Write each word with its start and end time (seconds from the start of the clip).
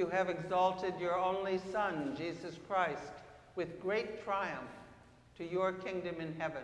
You 0.00 0.06
have 0.06 0.30
exalted 0.30 0.94
your 0.98 1.18
only 1.18 1.60
Son, 1.70 2.14
Jesus 2.16 2.54
Christ, 2.66 3.12
with 3.54 3.82
great 3.82 4.24
triumph 4.24 4.70
to 5.36 5.44
your 5.44 5.74
kingdom 5.74 6.22
in 6.22 6.34
heaven. 6.40 6.62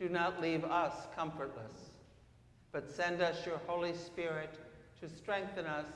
Do 0.00 0.08
not 0.08 0.42
leave 0.42 0.64
us 0.64 0.92
comfortless, 1.14 1.92
but 2.72 2.90
send 2.90 3.22
us 3.22 3.46
your 3.46 3.60
Holy 3.68 3.94
Spirit 3.94 4.58
to 5.00 5.08
strengthen 5.08 5.64
us 5.64 5.86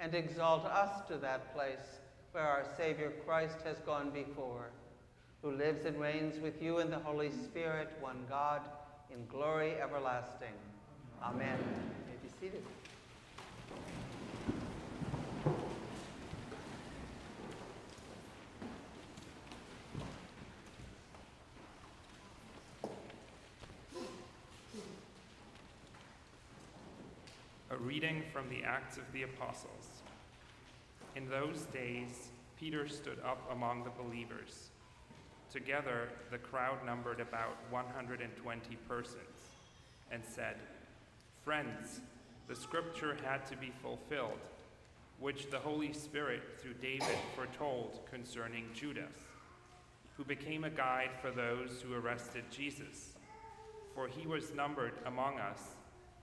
and 0.00 0.14
exalt 0.14 0.64
us 0.64 1.06
to 1.08 1.18
that 1.18 1.54
place 1.54 2.00
where 2.32 2.44
our 2.44 2.64
Savior 2.78 3.12
Christ 3.26 3.58
has 3.62 3.76
gone 3.80 4.08
before, 4.08 4.70
who 5.42 5.50
lives 5.50 5.84
and 5.84 6.00
reigns 6.00 6.40
with 6.40 6.62
you 6.62 6.78
in 6.78 6.88
the 6.88 7.00
Holy 7.00 7.30
Spirit, 7.30 7.90
one 8.00 8.24
God, 8.26 8.62
in 9.12 9.26
glory 9.26 9.74
everlasting. 9.82 10.56
Amen. 11.22 11.58
You 11.58 12.10
may 12.10 12.26
be 12.26 12.32
seated. 12.40 12.64
Reading 27.78 28.22
from 28.32 28.48
the 28.48 28.62
Acts 28.62 28.96
of 28.96 29.04
the 29.12 29.22
Apostles. 29.22 30.02
In 31.16 31.28
those 31.28 31.62
days, 31.72 32.28
Peter 32.58 32.88
stood 32.88 33.18
up 33.24 33.50
among 33.50 33.84
the 33.84 34.02
believers. 34.02 34.68
Together, 35.50 36.08
the 36.30 36.38
crowd 36.38 36.84
numbered 36.84 37.20
about 37.20 37.56
120 37.70 38.76
persons, 38.88 39.16
and 40.10 40.22
said, 40.24 40.56
Friends, 41.44 42.00
the 42.48 42.54
scripture 42.54 43.16
had 43.24 43.46
to 43.46 43.56
be 43.56 43.72
fulfilled, 43.82 44.40
which 45.18 45.50
the 45.50 45.58
Holy 45.58 45.92
Spirit 45.92 46.42
through 46.58 46.74
David 46.74 47.18
foretold 47.34 48.00
concerning 48.10 48.64
Judas, 48.74 49.12
who 50.16 50.24
became 50.24 50.64
a 50.64 50.70
guide 50.70 51.10
for 51.20 51.30
those 51.30 51.82
who 51.82 51.94
arrested 51.94 52.44
Jesus. 52.50 53.14
For 53.94 54.08
he 54.08 54.26
was 54.26 54.54
numbered 54.54 54.94
among 55.06 55.38
us 55.38 55.60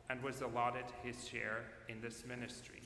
and 0.09 0.21
was 0.23 0.41
allotted 0.41 0.85
his 1.03 1.27
share 1.27 1.63
in 1.87 2.01
this 2.01 2.23
ministry. 2.27 2.81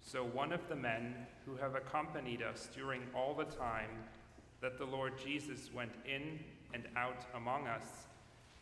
So, 0.00 0.24
one 0.24 0.52
of 0.52 0.68
the 0.68 0.76
men 0.76 1.14
who 1.46 1.56
have 1.56 1.74
accompanied 1.74 2.42
us 2.42 2.68
during 2.74 3.02
all 3.14 3.34
the 3.34 3.44
time 3.44 3.90
that 4.60 4.78
the 4.78 4.84
Lord 4.84 5.12
Jesus 5.22 5.70
went 5.74 5.92
in 6.04 6.38
and 6.74 6.84
out 6.96 7.26
among 7.34 7.66
us, 7.66 8.06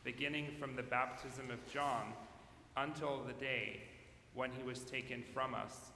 beginning 0.05 0.49
from 0.59 0.77
the 0.77 0.83
baptism 0.83 1.51
of 1.51 1.67
John 1.73 2.13
until 2.77 3.23
the 3.27 3.33
day 3.33 3.83
when 4.35 4.51
he 4.53 4.63
was 4.63 4.81
taken 4.81 5.23
from 5.35 5.55
us, 5.55 5.93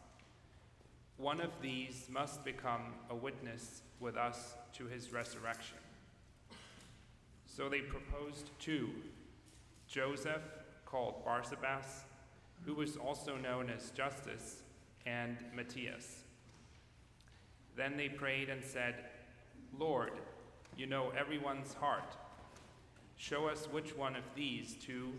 one 1.16 1.40
of 1.40 1.50
these 1.62 2.08
must 2.10 2.44
become 2.44 2.94
a 3.10 3.14
witness 3.14 3.82
with 4.00 4.16
us 4.16 4.54
to 4.74 4.86
his 4.86 5.12
resurrection. 5.12 5.78
So 7.46 7.68
they 7.68 7.80
proposed 7.80 8.50
two 8.58 8.90
Joseph 9.86 10.42
called 10.94 11.24
Barsabas, 11.26 12.04
who 12.64 12.72
was 12.72 12.96
also 12.96 13.36
known 13.36 13.68
as 13.68 13.90
Justus, 13.90 14.62
and 15.04 15.36
Matthias. 15.52 16.22
Then 17.76 17.96
they 17.96 18.08
prayed 18.08 18.48
and 18.48 18.62
said, 18.62 18.94
Lord, 19.76 20.12
you 20.76 20.86
know 20.86 21.12
everyone's 21.18 21.74
heart. 21.74 22.14
Show 23.16 23.48
us 23.48 23.66
which 23.72 23.96
one 23.96 24.14
of 24.14 24.22
these 24.36 24.76
two 24.80 25.10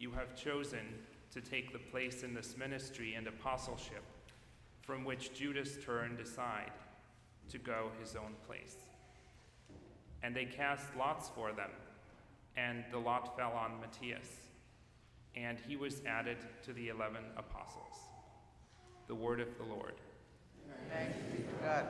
you 0.00 0.10
have 0.10 0.34
chosen 0.34 0.80
to 1.30 1.40
take 1.40 1.72
the 1.72 1.78
place 1.78 2.24
in 2.24 2.34
this 2.34 2.56
ministry 2.58 3.14
and 3.14 3.28
apostleship 3.28 4.02
from 4.82 5.04
which 5.04 5.32
Judas 5.32 5.78
turned 5.84 6.18
aside 6.18 6.72
to 7.50 7.58
go 7.58 7.92
his 8.00 8.16
own 8.16 8.34
place. 8.48 8.74
And 10.24 10.34
they 10.34 10.46
cast 10.46 10.96
lots 10.98 11.28
for 11.28 11.52
them, 11.52 11.70
and 12.56 12.82
the 12.90 12.98
lot 12.98 13.36
fell 13.36 13.52
on 13.52 13.80
Matthias 13.80 14.49
and 15.36 15.58
he 15.66 15.76
was 15.76 16.02
added 16.06 16.38
to 16.64 16.72
the 16.72 16.88
eleven 16.88 17.22
apostles. 17.36 17.96
The 19.06 19.14
word 19.14 19.40
of 19.40 19.48
the 19.58 19.64
Lord. 19.64 19.94
Thanks 20.90 21.18
be 21.32 21.42
to 21.42 21.64
God. 21.64 21.86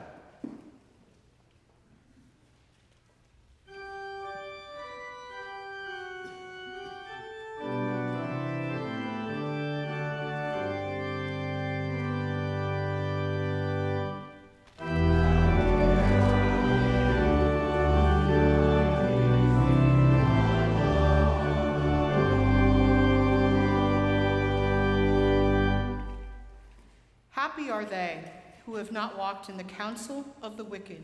Happy 27.61 27.71
are 27.71 27.85
they 27.85 28.17
who 28.65 28.73
have 28.73 28.91
not 28.91 29.19
walked 29.19 29.47
in 29.47 29.55
the 29.55 29.63
counsel 29.63 30.25
of 30.41 30.57
the 30.57 30.63
wicked, 30.63 31.03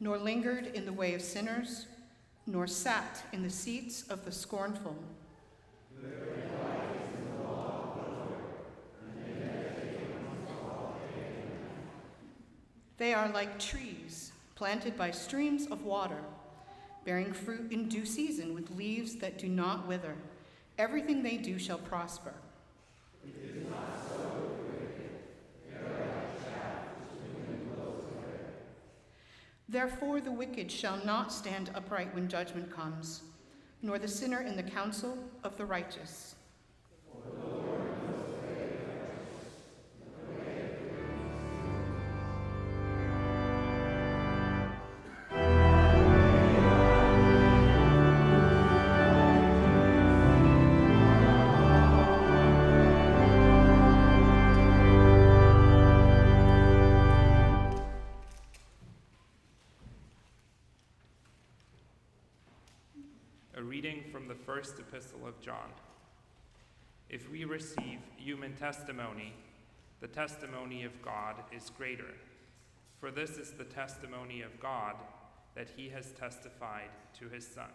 nor 0.00 0.18
lingered 0.18 0.66
in 0.74 0.84
the 0.84 0.92
way 0.92 1.14
of 1.14 1.22
sinners, 1.22 1.86
nor 2.48 2.66
sat 2.66 3.24
in 3.32 3.44
the 3.44 3.50
seats 3.50 4.02
of 4.08 4.24
the 4.24 4.32
scornful. 4.32 4.96
They 12.96 13.14
are 13.14 13.28
like 13.28 13.60
trees 13.60 14.32
planted 14.56 14.96
by 14.96 15.12
streams 15.12 15.68
of 15.68 15.84
water, 15.84 16.24
bearing 17.04 17.32
fruit 17.32 17.70
in 17.70 17.88
due 17.88 18.04
season 18.04 18.52
with 18.52 18.68
leaves 18.72 19.14
that 19.16 19.38
do 19.38 19.46
not 19.46 19.86
wither. 19.86 20.16
Everything 20.76 21.22
they 21.22 21.36
do 21.36 21.56
shall 21.56 21.78
prosper. 21.78 22.34
Therefore, 29.68 30.20
the 30.20 30.32
wicked 30.32 30.70
shall 30.70 31.02
not 31.04 31.32
stand 31.32 31.70
upright 31.74 32.14
when 32.14 32.28
judgment 32.28 32.70
comes, 32.70 33.22
nor 33.82 33.98
the 33.98 34.08
sinner 34.08 34.40
in 34.40 34.56
the 34.56 34.62
counsel 34.62 35.18
of 35.42 35.56
the 35.56 35.64
righteous. 35.64 36.34
From 64.24 64.34
the 64.34 64.44
first 64.44 64.78
epistle 64.78 65.26
of 65.26 65.38
John. 65.40 65.68
If 67.10 67.30
we 67.30 67.44
receive 67.44 67.98
human 68.16 68.54
testimony, 68.54 69.34
the 70.00 70.08
testimony 70.08 70.84
of 70.84 71.02
God 71.02 71.36
is 71.54 71.70
greater. 71.76 72.14
For 73.00 73.10
this 73.10 73.32
is 73.32 73.52
the 73.52 73.64
testimony 73.64 74.40
of 74.40 74.58
God 74.60 74.94
that 75.54 75.68
he 75.76 75.90
has 75.90 76.12
testified 76.12 76.88
to 77.18 77.28
his 77.28 77.46
Son. 77.46 77.68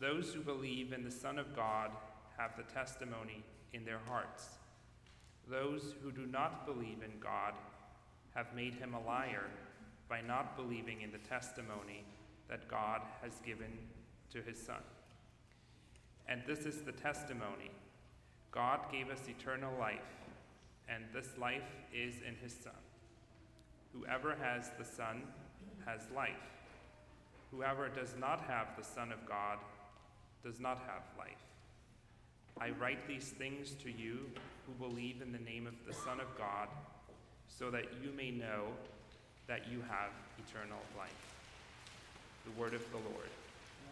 Those 0.00 0.32
who 0.32 0.40
believe 0.40 0.94
in 0.94 1.04
the 1.04 1.10
Son 1.10 1.38
of 1.38 1.54
God 1.54 1.90
have 2.38 2.52
the 2.56 2.72
testimony 2.72 3.44
in 3.74 3.84
their 3.84 4.00
hearts. 4.08 4.48
Those 5.50 5.94
who 6.02 6.10
do 6.10 6.24
not 6.26 6.64
believe 6.64 7.02
in 7.04 7.20
God 7.20 7.52
have 8.34 8.54
made 8.56 8.74
him 8.74 8.94
a 8.94 9.06
liar 9.06 9.50
by 10.08 10.22
not 10.22 10.56
believing 10.56 11.02
in 11.02 11.12
the 11.12 11.18
testimony 11.18 12.06
that 12.48 12.68
God 12.68 13.02
has 13.20 13.32
given 13.44 13.78
to 14.32 14.42
his 14.42 14.60
Son. 14.60 14.82
And 16.28 16.42
this 16.46 16.60
is 16.60 16.82
the 16.82 16.92
testimony 16.92 17.70
God 18.50 18.80
gave 18.92 19.08
us 19.08 19.20
eternal 19.28 19.72
life, 19.78 20.00
and 20.88 21.04
this 21.14 21.38
life 21.38 21.62
is 21.94 22.16
in 22.26 22.36
his 22.42 22.52
Son. 22.52 22.72
Whoever 23.94 24.34
has 24.34 24.70
the 24.78 24.84
Son 24.84 25.22
has 25.86 26.00
life. 26.14 26.32
Whoever 27.50 27.88
does 27.88 28.14
not 28.18 28.42
have 28.42 28.68
the 28.76 28.84
Son 28.84 29.10
of 29.12 29.26
God 29.26 29.58
does 30.44 30.60
not 30.60 30.78
have 30.78 31.02
life. 31.18 31.30
I 32.60 32.70
write 32.78 33.08
these 33.08 33.30
things 33.30 33.74
to 33.82 33.90
you 33.90 34.18
who 34.66 34.88
believe 34.88 35.22
in 35.22 35.32
the 35.32 35.38
name 35.38 35.66
of 35.66 35.74
the 35.86 35.94
Son 35.94 36.20
of 36.20 36.26
God, 36.36 36.68
so 37.48 37.70
that 37.70 37.84
you 38.02 38.10
may 38.16 38.30
know 38.30 38.68
that 39.46 39.70
you 39.70 39.82
have 39.88 40.10
eternal 40.46 40.78
life. 40.96 41.34
The 42.44 42.60
word 42.60 42.74
of 42.74 42.84
the 42.90 42.98
Lord. 42.98 43.28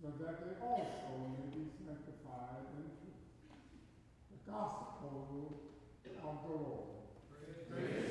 so 0.00 0.08
that 0.24 0.40
they 0.40 0.56
also 0.64 1.28
may 1.36 1.52
be 1.52 1.68
sanctified 1.76 2.72
in 2.72 2.88
truth. 2.96 3.20
The 4.32 4.50
gospel 4.50 5.60
of 6.24 6.48
the 6.48 6.56
Lord. 6.56 8.09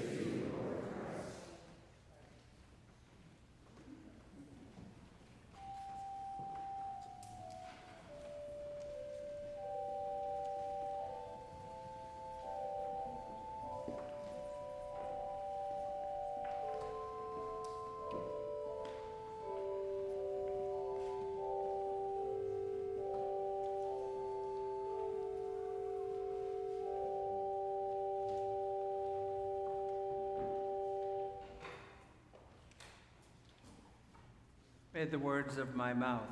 May 34.99 35.05
the 35.05 35.17
words 35.17 35.57
of 35.57 35.75
my 35.77 35.93
mouth 35.93 36.27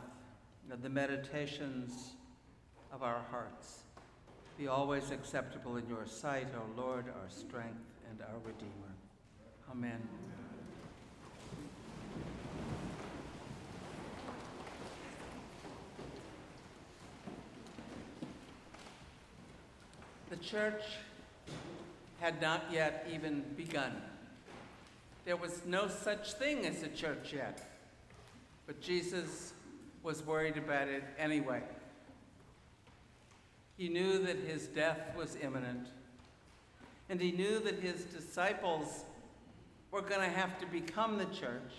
and 0.70 0.84
the 0.84 0.90
meditations 0.90 2.16
of 2.92 3.02
our 3.02 3.22
hearts 3.32 3.84
be 4.58 4.68
always 4.68 5.10
acceptable 5.10 5.78
in 5.78 5.88
your 5.88 6.06
sight, 6.06 6.48
O 6.54 6.82
Lord, 6.82 7.06
our 7.08 7.30
strength 7.30 7.80
and 8.10 8.22
our 8.22 8.38
Redeemer. 8.44 8.92
Amen. 9.72 10.02
The 20.30 20.36
church 20.36 20.84
had 22.20 22.42
not 22.42 22.66
yet 22.70 23.08
even 23.14 23.46
begun. 23.56 24.02
There 25.24 25.38
was 25.38 25.62
no 25.66 25.88
such 25.88 26.34
thing 26.34 26.66
as 26.66 26.84
a 26.84 26.90
church 26.90 27.32
yet. 27.32 27.77
But 28.68 28.82
Jesus 28.82 29.54
was 30.04 30.24
worried 30.24 30.58
about 30.58 30.90
it 30.90 31.04
anyway. 31.18 31.64
He 33.78 33.90
knew 33.90 34.20
that 34.20 34.38
his 34.38 34.68
death 34.68 35.16
was 35.16 35.38
imminent, 35.42 35.88
and 37.10 37.22
he 37.22 37.32
knew 37.32 37.60
that 37.60 37.80
his 37.80 38.04
disciples 38.04 39.06
were 39.92 40.02
going 40.02 40.22
to 40.22 40.36
have 40.36 40.60
to 40.60 40.66
become 40.66 41.18
the 41.18 41.26
church, 41.26 41.74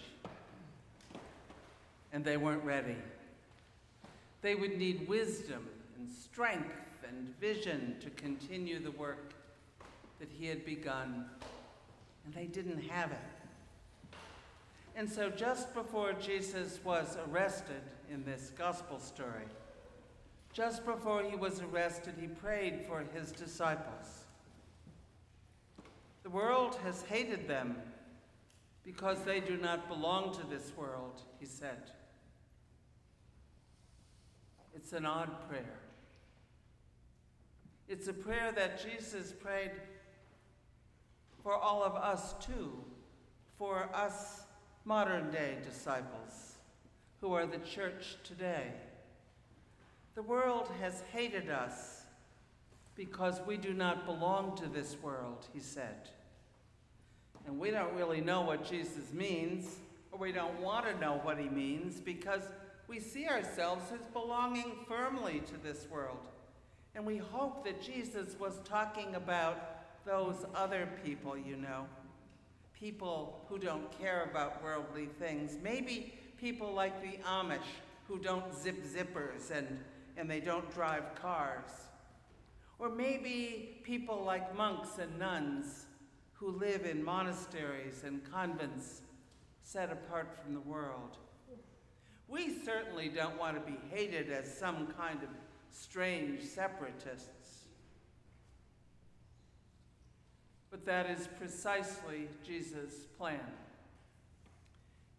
and 2.12 2.24
they 2.24 2.38
weren't 2.38 2.64
ready. 2.64 2.96
They 4.40 4.54
would 4.54 4.78
need 4.78 5.06
wisdom 5.08 5.66
and 5.98 6.10
strength 6.10 7.04
and 7.06 7.34
vision 7.38 7.96
to 8.00 8.10
continue 8.10 8.78
the 8.78 8.92
work 8.92 9.34
that 10.20 10.28
he 10.32 10.46
had 10.46 10.64
begun, 10.64 11.26
and 12.24 12.34
they 12.34 12.46
didn't 12.46 12.80
have 12.88 13.10
it. 13.12 13.37
And 14.98 15.08
so, 15.08 15.30
just 15.30 15.72
before 15.74 16.12
Jesus 16.12 16.80
was 16.82 17.16
arrested 17.30 17.82
in 18.10 18.24
this 18.24 18.50
gospel 18.58 18.98
story, 18.98 19.46
just 20.52 20.84
before 20.84 21.22
he 21.22 21.36
was 21.36 21.60
arrested, 21.60 22.14
he 22.20 22.26
prayed 22.26 22.80
for 22.88 23.04
his 23.14 23.30
disciples. 23.30 24.24
The 26.24 26.30
world 26.30 26.80
has 26.82 27.02
hated 27.02 27.46
them 27.46 27.76
because 28.82 29.22
they 29.22 29.38
do 29.38 29.56
not 29.56 29.88
belong 29.88 30.34
to 30.34 30.44
this 30.48 30.72
world, 30.76 31.22
he 31.38 31.46
said. 31.46 31.92
It's 34.74 34.92
an 34.92 35.06
odd 35.06 35.48
prayer. 35.48 35.78
It's 37.88 38.08
a 38.08 38.12
prayer 38.12 38.50
that 38.50 38.82
Jesus 38.82 39.32
prayed 39.32 39.70
for 41.40 41.54
all 41.54 41.84
of 41.84 41.94
us 41.94 42.34
too, 42.44 42.72
for 43.56 43.88
us 43.94 44.42
modern 44.88 45.30
day 45.30 45.54
disciples 45.62 46.54
who 47.20 47.34
are 47.34 47.44
the 47.44 47.58
church 47.58 48.16
today. 48.24 48.68
The 50.14 50.22
world 50.22 50.70
has 50.80 51.02
hated 51.12 51.50
us 51.50 52.04
because 52.94 53.38
we 53.46 53.58
do 53.58 53.74
not 53.74 54.06
belong 54.06 54.56
to 54.56 54.66
this 54.66 54.96
world, 55.02 55.46
he 55.52 55.60
said. 55.60 56.08
And 57.46 57.58
we 57.58 57.70
don't 57.70 57.92
really 57.96 58.22
know 58.22 58.40
what 58.40 58.64
Jesus 58.64 59.12
means, 59.12 59.76
or 60.10 60.18
we 60.18 60.32
don't 60.32 60.58
want 60.58 60.86
to 60.86 60.98
know 60.98 61.20
what 61.22 61.38
he 61.38 61.50
means 61.50 62.00
because 62.00 62.44
we 62.88 62.98
see 62.98 63.28
ourselves 63.28 63.92
as 63.92 64.06
belonging 64.14 64.72
firmly 64.88 65.42
to 65.48 65.62
this 65.62 65.86
world. 65.90 66.30
And 66.94 67.04
we 67.04 67.18
hope 67.18 67.62
that 67.66 67.82
Jesus 67.82 68.36
was 68.40 68.54
talking 68.64 69.16
about 69.16 70.06
those 70.06 70.46
other 70.54 70.88
people, 71.04 71.36
you 71.36 71.58
know 71.58 71.84
people 72.78 73.44
who 73.48 73.58
don't 73.58 73.90
care 73.98 74.28
about 74.30 74.62
worldly 74.62 75.06
things. 75.06 75.56
Maybe 75.62 76.14
people 76.38 76.72
like 76.72 77.02
the 77.02 77.18
Amish 77.24 77.58
who 78.06 78.18
don't 78.18 78.54
zip 78.54 78.84
zippers 78.84 79.50
and, 79.50 79.78
and 80.16 80.30
they 80.30 80.40
don't 80.40 80.72
drive 80.72 81.14
cars. 81.20 81.70
Or 82.78 82.88
maybe 82.88 83.80
people 83.82 84.22
like 84.24 84.56
monks 84.56 84.98
and 84.98 85.18
nuns 85.18 85.86
who 86.34 86.52
live 86.52 86.86
in 86.86 87.02
monasteries 87.02 88.04
and 88.04 88.20
convents 88.32 89.02
set 89.62 89.90
apart 89.90 90.38
from 90.42 90.54
the 90.54 90.60
world. 90.60 91.18
We 92.28 92.62
certainly 92.64 93.08
don't 93.08 93.38
want 93.38 93.56
to 93.56 93.72
be 93.72 93.78
hated 93.90 94.30
as 94.30 94.56
some 94.56 94.86
kind 94.98 95.22
of 95.22 95.28
strange 95.70 96.42
separatists. 96.42 97.28
But 100.70 100.84
that 100.86 101.08
is 101.10 101.28
precisely 101.38 102.28
Jesus' 102.44 103.06
plan. 103.16 103.40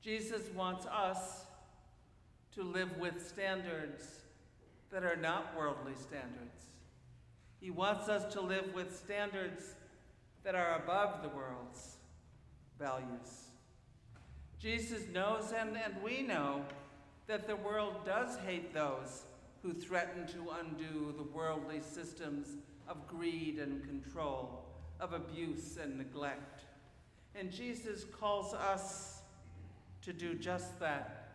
Jesus 0.02 0.44
wants 0.56 0.86
us 0.86 1.46
to 2.54 2.64
live 2.64 2.98
with 2.98 3.28
standards 3.28 4.22
that 4.92 5.04
are 5.04 5.16
not 5.16 5.56
worldly 5.58 5.94
standards. 5.96 6.70
He 7.60 7.72
wants 7.72 8.08
us 8.08 8.32
to 8.34 8.42
live 8.42 8.74
with 8.74 8.96
standards 8.96 9.76
that 10.44 10.56
are 10.56 10.76
above 10.76 11.22
the 11.22 11.30
world's 11.30 11.98
values. 12.80 13.50
Jesus 14.60 15.04
knows, 15.14 15.54
and, 15.58 15.78
and 15.78 16.02
we 16.04 16.22
know, 16.22 16.64
that 17.28 17.48
the 17.48 17.56
world 17.56 18.06
does 18.06 18.38
hate 18.46 18.74
those 18.74 19.24
who 19.62 19.74
threaten 19.74 20.26
to 20.28 20.52
undo 20.60 21.14
the 21.16 21.24
worldly 21.24 21.82
systems 21.82 22.48
of 22.88 23.08
greed 23.08 23.60
and 23.60 23.84
control, 23.84 24.66
of 25.00 25.14
abuse 25.14 25.78
and 25.82 25.98
neglect. 25.98 26.64
And 27.36 27.52
Jesus 27.52 28.06
calls 28.20 28.54
us 28.54 29.22
to 30.02 30.14
do 30.14 30.36
just 30.36 30.80
that. 30.80 31.30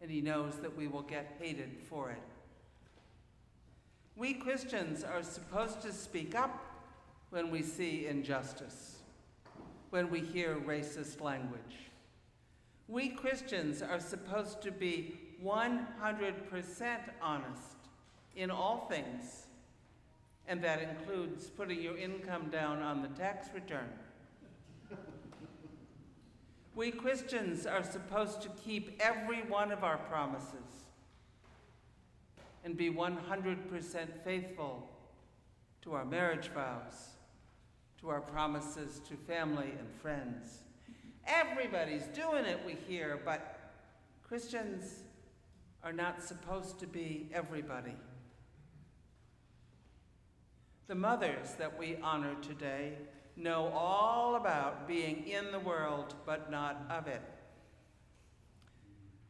And 0.00 0.10
he 0.10 0.20
knows 0.20 0.56
that 0.60 0.76
we 0.76 0.88
will 0.88 1.02
get 1.02 1.36
hated 1.40 1.78
for 1.88 2.10
it. 2.10 2.22
We 4.14 4.34
Christians 4.34 5.04
are 5.04 5.22
supposed 5.22 5.82
to 5.82 5.92
speak 5.92 6.34
up 6.34 6.64
when 7.30 7.50
we 7.50 7.62
see 7.62 8.06
injustice, 8.06 8.96
when 9.90 10.10
we 10.10 10.20
hear 10.20 10.56
racist 10.66 11.20
language. 11.20 11.90
We 12.88 13.08
Christians 13.08 13.82
are 13.82 14.00
supposed 14.00 14.62
to 14.62 14.70
be 14.70 15.18
100% 15.44 15.86
honest 17.20 17.76
in 18.36 18.50
all 18.50 18.86
things, 18.88 19.45
and 20.48 20.62
that 20.62 20.80
includes 20.80 21.46
putting 21.46 21.80
your 21.80 21.96
income 21.96 22.48
down 22.50 22.82
on 22.82 23.02
the 23.02 23.08
tax 23.08 23.48
return. 23.54 23.88
we 26.74 26.90
Christians 26.90 27.66
are 27.66 27.82
supposed 27.82 28.42
to 28.42 28.48
keep 28.50 29.00
every 29.00 29.42
one 29.42 29.72
of 29.72 29.82
our 29.82 29.98
promises 29.98 30.86
and 32.64 32.76
be 32.76 32.90
100% 32.90 34.08
faithful 34.24 34.88
to 35.82 35.94
our 35.94 36.04
marriage 36.04 36.48
vows, 36.48 37.10
to 38.00 38.08
our 38.08 38.20
promises 38.20 39.00
to 39.08 39.14
family 39.14 39.72
and 39.78 39.88
friends. 40.02 40.62
Everybody's 41.26 42.06
doing 42.08 42.44
it, 42.44 42.58
we 42.66 42.76
hear, 42.88 43.20
but 43.24 43.72
Christians 44.26 45.02
are 45.82 45.92
not 45.92 46.22
supposed 46.22 46.80
to 46.80 46.86
be 46.86 47.28
everybody. 47.32 47.94
The 50.88 50.94
mothers 50.94 51.54
that 51.58 51.76
we 51.76 51.96
honor 52.00 52.36
today 52.42 52.92
know 53.36 53.72
all 53.74 54.36
about 54.36 54.86
being 54.86 55.26
in 55.26 55.50
the 55.50 55.58
world 55.58 56.14
but 56.24 56.48
not 56.48 56.86
of 56.88 57.08
it. 57.08 57.22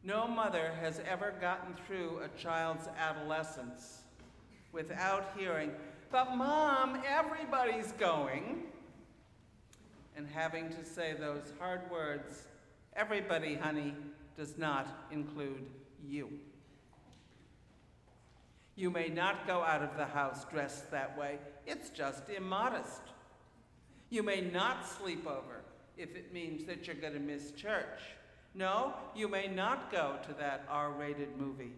No 0.03 0.27
mother 0.27 0.71
has 0.79 1.01
ever 1.09 1.33
gotten 1.41 1.73
through 1.73 2.19
a 2.19 2.39
child's 2.39 2.87
adolescence 2.95 4.01
without 4.71 5.31
hearing, 5.35 5.71
but 6.11 6.35
mom, 6.35 7.01
everybody's 7.07 7.91
going, 7.93 8.61
and 10.15 10.27
having 10.27 10.69
to 10.69 10.85
say 10.85 11.15
those 11.19 11.53
hard 11.57 11.89
words, 11.89 12.43
everybody, 12.95 13.55
honey, 13.55 13.95
does 14.37 14.59
not 14.59 15.07
include 15.11 15.65
you. 16.07 16.29
You 18.77 18.91
may 18.91 19.09
not 19.09 19.47
go 19.47 19.63
out 19.63 19.81
of 19.81 19.97
the 19.97 20.05
house 20.05 20.45
dressed 20.45 20.91
that 20.91 21.17
way, 21.17 21.39
it's 21.65 21.89
just 21.89 22.29
immodest. 22.29 23.01
You 24.09 24.23
may 24.23 24.39
not 24.39 24.87
sleep 24.87 25.27
over 25.27 25.63
if 25.97 26.15
it 26.15 26.31
means 26.31 26.63
that 26.65 26.85
you're 26.85 26.95
going 26.95 27.13
to 27.13 27.19
miss 27.19 27.51
church. 27.51 27.99
No, 28.53 28.93
you 29.15 29.27
may 29.27 29.47
not 29.47 29.91
go 29.91 30.17
to 30.27 30.33
that 30.35 30.65
R 30.69 30.91
rated 30.91 31.35
movie. 31.37 31.73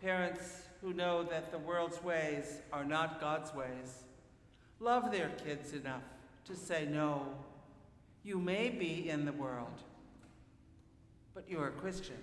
Parents 0.00 0.62
who 0.80 0.92
know 0.92 1.22
that 1.24 1.52
the 1.52 1.58
world's 1.58 2.02
ways 2.02 2.58
are 2.72 2.84
not 2.84 3.20
God's 3.20 3.54
ways 3.54 4.02
love 4.80 5.10
their 5.10 5.30
kids 5.44 5.72
enough 5.72 6.02
to 6.46 6.54
say, 6.54 6.86
no, 6.90 7.26
you 8.22 8.38
may 8.38 8.68
be 8.68 9.08
in 9.08 9.24
the 9.24 9.32
world, 9.32 9.82
but 11.34 11.44
you're 11.48 11.68
a 11.68 11.72
Christian. 11.72 12.18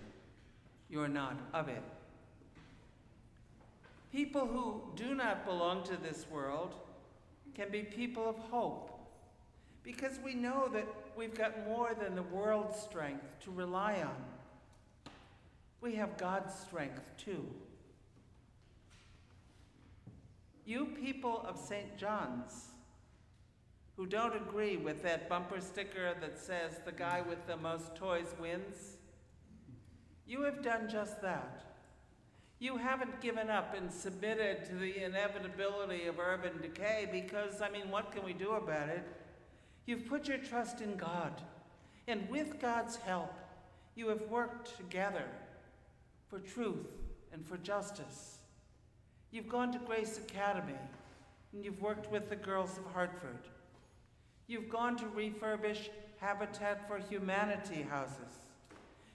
You're 0.89 1.07
not 1.07 1.37
of 1.53 1.69
it. 1.69 1.83
People 4.13 4.45
who 4.45 4.83
do 4.95 5.15
not 5.15 5.43
belong 5.43 5.83
to 5.85 5.97
this 5.97 6.27
world 6.29 6.75
can 7.55 7.71
be 7.71 7.81
people 7.81 8.29
of 8.29 8.37
hope 8.37 8.91
because 9.81 10.19
we 10.23 10.35
know 10.35 10.69
that 10.71 10.85
we've 11.17 11.35
got 11.35 11.67
more 11.67 11.95
than 11.99 12.13
the 12.13 12.21
world's 12.21 12.79
strength 12.79 13.39
to 13.39 13.49
rely 13.49 14.03
on. 14.03 14.15
We 15.81 15.95
have 15.95 16.15
God's 16.17 16.53
strength 16.53 17.01
too. 17.17 17.43
You 20.63 20.85
people 20.85 21.43
of 21.47 21.57
St. 21.57 21.97
John's 21.97 22.67
who 23.97 24.05
don't 24.05 24.35
agree 24.35 24.77
with 24.77 25.01
that 25.01 25.27
bumper 25.27 25.59
sticker 25.59 26.13
that 26.21 26.37
says 26.37 26.79
the 26.85 26.91
guy 26.91 27.23
with 27.27 27.47
the 27.47 27.57
most 27.57 27.95
toys 27.95 28.35
wins, 28.39 28.97
you 30.27 30.43
have 30.43 30.61
done 30.61 30.87
just 30.87 31.19
that. 31.23 31.72
You 32.63 32.77
haven't 32.77 33.19
given 33.19 33.49
up 33.49 33.75
and 33.75 33.91
submitted 33.91 34.63
to 34.69 34.75
the 34.75 35.03
inevitability 35.03 36.05
of 36.05 36.17
urban 36.17 36.61
decay 36.61 37.09
because, 37.11 37.61
I 37.61 37.69
mean, 37.69 37.91
what 37.91 38.13
can 38.13 38.23
we 38.23 38.31
do 38.31 38.51
about 38.51 38.87
it? 38.87 39.05
You've 39.85 40.07
put 40.07 40.29
your 40.29 40.37
trust 40.37 40.79
in 40.79 40.95
God, 40.95 41.41
and 42.07 42.29
with 42.29 42.61
God's 42.61 42.95
help, 42.95 43.33
you 43.95 44.07
have 44.07 44.21
worked 44.29 44.77
together 44.77 45.25
for 46.29 46.39
truth 46.39 46.93
and 47.33 47.45
for 47.45 47.57
justice. 47.57 48.37
You've 49.29 49.49
gone 49.49 49.73
to 49.73 49.79
Grace 49.79 50.17
Academy, 50.17 50.79
and 51.51 51.65
you've 51.65 51.81
worked 51.81 52.09
with 52.13 52.29
the 52.29 52.37
girls 52.37 52.77
of 52.77 52.85
Hartford. 52.93 53.39
You've 54.47 54.69
gone 54.69 54.95
to 54.99 55.05
refurbish 55.07 55.89
Habitat 56.21 56.87
for 56.87 56.97
Humanity 56.97 57.81
houses. 57.81 58.39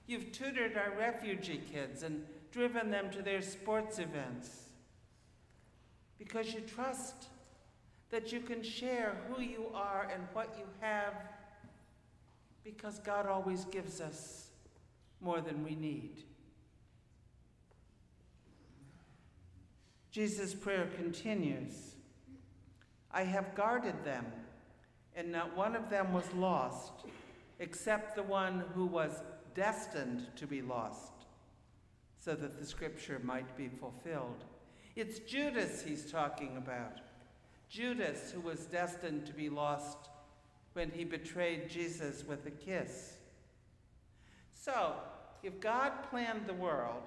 You've 0.06 0.32
tutored 0.32 0.76
our 0.76 0.92
refugee 0.98 1.62
kids 1.72 2.02
and 2.02 2.26
driven 2.50 2.90
them 2.90 3.10
to 3.10 3.22
their 3.22 3.42
sports 3.42 3.98
events. 3.98 4.64
Because 6.18 6.52
you 6.52 6.60
trust 6.60 7.28
that 8.10 8.32
you 8.32 8.40
can 8.40 8.62
share 8.62 9.16
who 9.28 9.42
you 9.42 9.66
are 9.74 10.08
and 10.12 10.22
what 10.32 10.54
you 10.58 10.64
have 10.80 11.14
because 12.64 12.98
God 12.98 13.26
always 13.26 13.64
gives 13.66 14.00
us 14.00 14.48
more 15.20 15.40
than 15.40 15.64
we 15.64 15.74
need. 15.74 16.24
Jesus' 20.10 20.54
prayer 20.54 20.88
continues. 20.96 21.94
I 23.12 23.22
have 23.22 23.54
guarded 23.54 24.04
them, 24.04 24.26
and 25.16 25.32
not 25.32 25.56
one 25.56 25.74
of 25.74 25.88
them 25.88 26.12
was 26.12 26.30
lost, 26.34 26.92
except 27.58 28.14
the 28.14 28.22
one 28.22 28.64
who 28.74 28.84
was 28.86 29.22
destined 29.54 30.26
to 30.36 30.46
be 30.46 30.60
lost, 30.60 31.12
so 32.28 32.34
that 32.34 32.60
the 32.60 32.66
scripture 32.66 33.18
might 33.24 33.56
be 33.56 33.70
fulfilled. 33.70 34.44
It's 34.96 35.18
Judas 35.20 35.82
he's 35.82 36.12
talking 36.12 36.58
about. 36.58 36.98
Judas, 37.70 38.30
who 38.30 38.42
was 38.42 38.66
destined 38.66 39.24
to 39.24 39.32
be 39.32 39.48
lost 39.48 40.10
when 40.74 40.90
he 40.90 41.04
betrayed 41.04 41.70
Jesus 41.70 42.24
with 42.28 42.44
a 42.44 42.50
kiss. 42.50 43.14
So, 44.52 44.92
if 45.42 45.58
God 45.58 46.02
planned 46.10 46.46
the 46.46 46.52
world 46.52 47.00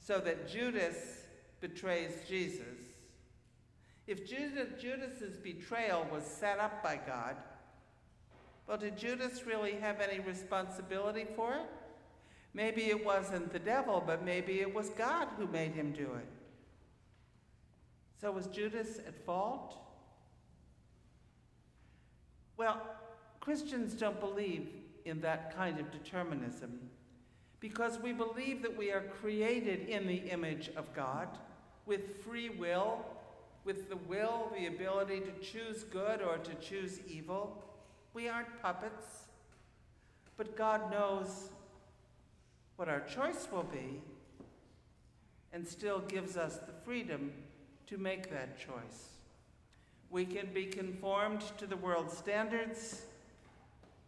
so 0.00 0.18
that 0.18 0.48
Judas 0.48 0.96
betrays 1.60 2.10
Jesus, 2.28 2.80
if 4.08 4.28
Judas, 4.28 4.82
Judas's 4.82 5.36
betrayal 5.36 6.08
was 6.12 6.24
set 6.24 6.58
up 6.58 6.82
by 6.82 6.98
God, 7.06 7.36
well, 8.66 8.78
did 8.78 8.98
Judas 8.98 9.46
really 9.46 9.74
have 9.74 10.00
any 10.00 10.18
responsibility 10.18 11.26
for 11.36 11.54
it? 11.54 11.70
Maybe 12.52 12.86
it 12.86 13.04
wasn't 13.04 13.52
the 13.52 13.58
devil, 13.58 14.02
but 14.04 14.24
maybe 14.24 14.60
it 14.60 14.74
was 14.74 14.88
God 14.90 15.28
who 15.36 15.46
made 15.46 15.72
him 15.72 15.92
do 15.92 16.14
it. 16.14 16.26
So 18.20 18.30
was 18.32 18.46
Judas 18.48 18.98
at 18.98 19.24
fault? 19.24 19.76
Well, 22.56 22.82
Christians 23.40 23.94
don't 23.94 24.20
believe 24.20 24.68
in 25.04 25.20
that 25.22 25.56
kind 25.56 25.80
of 25.80 25.90
determinism 25.90 26.78
because 27.60 27.98
we 27.98 28.12
believe 28.12 28.62
that 28.62 28.76
we 28.76 28.90
are 28.90 29.02
created 29.20 29.88
in 29.88 30.06
the 30.06 30.16
image 30.16 30.70
of 30.76 30.92
God 30.94 31.28
with 31.86 32.22
free 32.22 32.50
will, 32.50 33.04
with 33.64 33.88
the 33.88 33.96
will, 33.96 34.52
the 34.56 34.66
ability 34.66 35.20
to 35.20 35.32
choose 35.40 35.84
good 35.84 36.20
or 36.20 36.38
to 36.38 36.54
choose 36.56 37.00
evil. 37.06 37.62
We 38.12 38.28
aren't 38.28 38.60
puppets. 38.60 39.24
But 40.36 40.56
God 40.56 40.90
knows 40.90 41.50
what 42.80 42.88
our 42.88 43.00
choice 43.00 43.46
will 43.52 43.64
be 43.64 44.00
and 45.52 45.68
still 45.68 45.98
gives 46.08 46.38
us 46.38 46.56
the 46.66 46.72
freedom 46.82 47.30
to 47.86 47.98
make 47.98 48.30
that 48.30 48.58
choice. 48.58 49.10
We 50.08 50.24
can 50.24 50.46
be 50.54 50.64
conformed 50.64 51.42
to 51.58 51.66
the 51.66 51.76
world's 51.76 52.16
standards, 52.16 53.02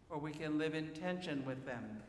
or 0.09 0.17
we 0.17 0.31
can 0.31 0.57
live 0.57 0.73
in 0.73 0.87
tension 0.89 1.45
with 1.45 1.63
them. 1.67 2.01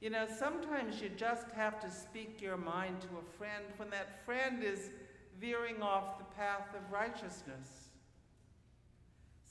You 0.00 0.10
know, 0.10 0.24
sometimes 0.38 1.02
you 1.02 1.08
just 1.16 1.50
have 1.56 1.80
to 1.80 1.90
speak 1.90 2.40
your 2.40 2.56
mind 2.56 3.00
to 3.00 3.08
a 3.18 3.36
friend 3.36 3.64
when 3.76 3.90
that 3.90 4.24
friend 4.24 4.62
is 4.62 4.90
veering 5.40 5.82
off 5.82 6.16
the 6.18 6.36
path 6.36 6.68
of 6.76 6.92
righteousness. 6.92 7.88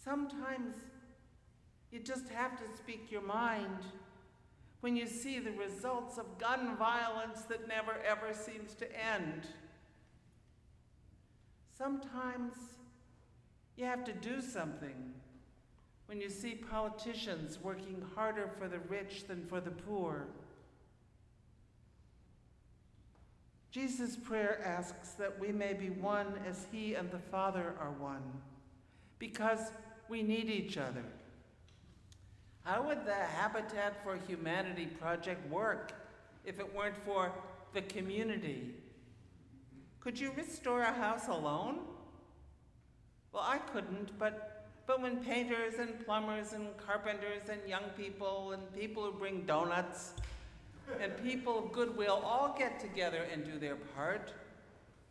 Sometimes 0.02 0.76
you 1.92 2.00
just 2.00 2.30
have 2.30 2.58
to 2.58 2.78
speak 2.78 3.12
your 3.12 3.22
mind 3.22 3.80
when 4.84 4.98
you 4.98 5.08
see 5.08 5.40
the 5.40 5.54
results 5.54 6.18
of 6.18 6.38
gun 6.38 6.76
violence 6.76 7.44
that 7.44 7.70
never 7.70 7.96
ever 8.06 8.34
seems 8.34 8.74
to 8.74 8.86
end. 9.16 9.48
Sometimes 11.78 12.52
you 13.78 13.86
have 13.86 14.04
to 14.04 14.12
do 14.12 14.42
something 14.42 15.14
when 16.08 16.20
you 16.20 16.30
see 16.30 16.56
politicians 16.56 17.60
working 17.64 18.04
harder 18.14 18.50
for 18.60 18.68
the 18.68 18.80
rich 18.90 19.26
than 19.26 19.46
for 19.46 19.62
the 19.62 19.72
poor. 19.72 20.28
Jesus' 23.72 24.18
prayer 24.18 24.62
asks 24.66 25.12
that 25.12 25.40
we 25.40 25.54
may 25.54 25.72
be 25.72 25.92
one 25.92 26.34
as 26.46 26.68
He 26.74 26.96
and 26.96 27.10
the 27.10 27.20
Father 27.32 27.74
are 27.80 27.94
one, 27.98 28.34
because 29.18 29.72
we 30.10 30.24
need 30.24 30.50
each 30.50 30.78
other. 30.78 31.06
How 32.64 32.82
would 32.82 33.06
the 33.06 33.14
Habitat 33.14 34.02
for 34.04 34.18
Humanity 34.26 34.86
project 34.86 35.50
work 35.52 35.92
if 36.46 36.60
it 36.60 36.76
weren't 36.76 36.96
for 37.06 37.32
the 37.74 37.82
community? 37.82 38.74
Could 40.00 40.18
you 40.18 40.32
restore 40.38 40.82
a 40.82 40.94
house 40.94 41.28
alone? 41.28 41.80
Well, 43.34 43.44
I 43.46 43.58
couldn't, 43.58 44.18
but, 44.18 44.68
but 44.88 45.02
when 45.02 45.18
painters 45.18 45.76
and 45.80 46.06
plumbers 46.06 46.54
and 46.54 46.68
carpenters 46.78 47.50
and 47.50 47.60
young 47.68 47.84
people 47.98 48.54
and 48.54 48.74
people 48.74 49.04
who 49.04 49.12
bring 49.12 49.42
donuts 49.42 50.14
and 51.02 51.12
people 51.22 51.58
of 51.60 51.74
goodwill 51.74 52.22
all 52.24 52.56
get 52.58 52.80
together 52.80 53.26
and 53.32 53.44
do 53.44 53.60
their 53.60 53.76
part, 53.76 54.32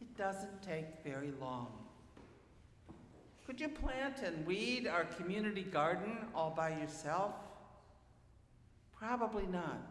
it 0.01 0.17
doesn't 0.17 0.63
take 0.63 0.87
very 1.05 1.33
long. 1.41 1.82
Could 3.47 3.61
you 3.61 3.69
plant 3.69 4.21
and 4.25 4.47
weed 4.47 4.87
our 4.87 5.05
community 5.05 5.63
garden 5.63 6.19
all 6.35 6.51
by 6.51 6.71
yourself? 6.71 7.33
Probably 8.97 9.47
not. 9.47 9.83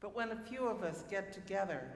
But 0.00 0.14
when 0.14 0.30
a 0.30 0.36
few 0.36 0.66
of 0.68 0.82
us 0.82 1.04
get 1.10 1.32
together, 1.32 1.88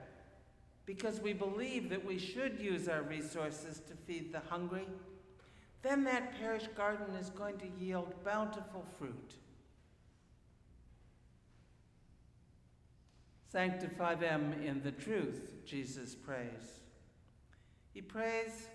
because 0.86 1.20
we 1.20 1.32
believe 1.32 1.88
that 1.90 2.04
we 2.04 2.18
should 2.18 2.58
use 2.58 2.88
our 2.88 3.02
resources 3.02 3.80
to 3.86 3.94
feed 3.94 4.32
the 4.32 4.40
hungry, 4.40 4.86
then 5.82 6.04
that 6.04 6.38
parish 6.38 6.66
garden 6.76 7.14
is 7.14 7.30
going 7.30 7.58
to 7.58 7.68
yield 7.78 8.12
bountiful 8.24 8.84
fruit. 8.98 9.34
Sanctify 13.50 14.16
them 14.16 14.54
in 14.64 14.82
the 14.82 14.92
truth, 14.92 15.52
Jesus 15.64 16.14
prays. 16.14 16.80
He 17.92 18.00
prays 18.00 18.68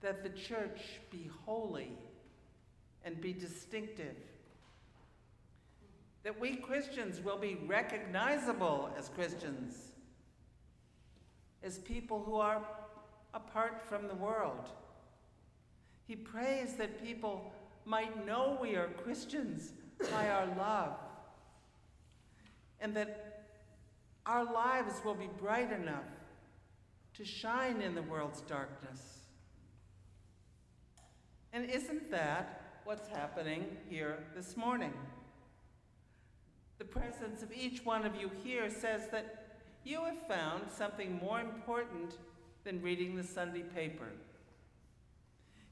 that 0.00 0.22
the 0.22 0.28
church 0.30 0.80
be 1.10 1.30
holy 1.44 1.92
and 3.04 3.20
be 3.20 3.32
distinctive. 3.32 4.16
That 6.22 6.38
we 6.38 6.56
Christians 6.56 7.20
will 7.20 7.38
be 7.38 7.58
recognizable 7.66 8.90
as 8.98 9.08
Christians, 9.08 9.74
as 11.62 11.78
people 11.78 12.22
who 12.22 12.36
are 12.36 12.62
apart 13.34 13.82
from 13.88 14.08
the 14.08 14.14
world. 14.14 14.68
He 16.06 16.16
prays 16.16 16.74
that 16.74 17.04
people 17.04 17.52
might 17.84 18.26
know 18.26 18.58
we 18.60 18.76
are 18.76 18.88
Christians 18.88 19.72
by 20.12 20.28
our 20.28 20.46
love, 20.58 20.96
and 22.80 22.94
that 22.94 23.44
our 24.26 24.44
lives 24.44 24.94
will 25.04 25.14
be 25.14 25.28
bright 25.38 25.72
enough 25.72 26.04
to 27.14 27.24
shine 27.24 27.80
in 27.80 27.94
the 27.94 28.02
world's 28.02 28.42
darkness. 28.42 29.17
And 31.58 31.68
isn't 31.70 32.08
that 32.12 32.60
what's 32.84 33.08
happening 33.08 33.66
here 33.90 34.20
this 34.36 34.56
morning? 34.56 34.92
The 36.78 36.84
presence 36.84 37.42
of 37.42 37.52
each 37.52 37.84
one 37.84 38.06
of 38.06 38.14
you 38.14 38.30
here 38.44 38.70
says 38.70 39.08
that 39.10 39.56
you 39.82 40.04
have 40.04 40.24
found 40.28 40.70
something 40.70 41.18
more 41.20 41.40
important 41.40 42.14
than 42.62 42.80
reading 42.80 43.16
the 43.16 43.24
Sunday 43.24 43.62
paper. 43.62 44.06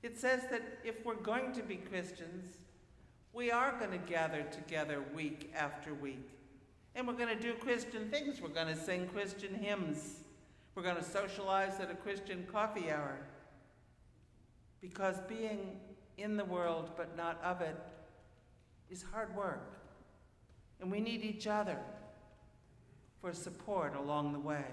It 0.03 0.19
says 0.19 0.49
that 0.51 0.63
if 0.83 1.07
we're 1.07 1.15
going 1.15 1.53
to 1.53 1.63
be 1.63 1.77
Christians, 1.77 2.47
we 3.33 3.53
are 3.53 3.79
going 3.79 3.93
to 3.93 4.13
gather 4.13 4.43
together 4.43 5.05
week 5.15 5.53
after 5.55 5.95
week. 5.95 6.29
And 6.97 7.07
we're 7.07 7.15
going 7.15 7.29
to 7.29 7.41
do 7.41 7.55
Christian 7.55 8.11
things. 8.11 8.41
We're 8.41 8.49
going 8.49 8.75
to 8.75 8.83
sing 8.83 9.07
Christian 9.07 9.55
hymns. 9.55 10.25
We're 10.75 10.83
going 10.83 10.97
to 10.97 11.05
socialize 11.05 11.79
at 11.79 11.93
a 11.93 11.95
Christian 11.95 12.45
coffee 12.51 12.91
hour. 12.91 13.21
Because 14.81 15.21
being 15.29 15.81
in 16.19 16.37
the 16.37 16.45
world 16.45 16.91
but 16.97 17.17
not 17.17 17.41
of 17.43 17.61
it 17.61 17.77
is 18.91 19.05
hard 19.13 19.35
work. 19.37 19.73
And 20.81 20.91
we 20.91 21.01
need 21.01 21.25
each 21.25 21.47
other 21.47 21.79
for 23.21 23.33
support 23.33 23.97
along 23.97 24.33
the 24.33 24.39
way. 24.39 24.65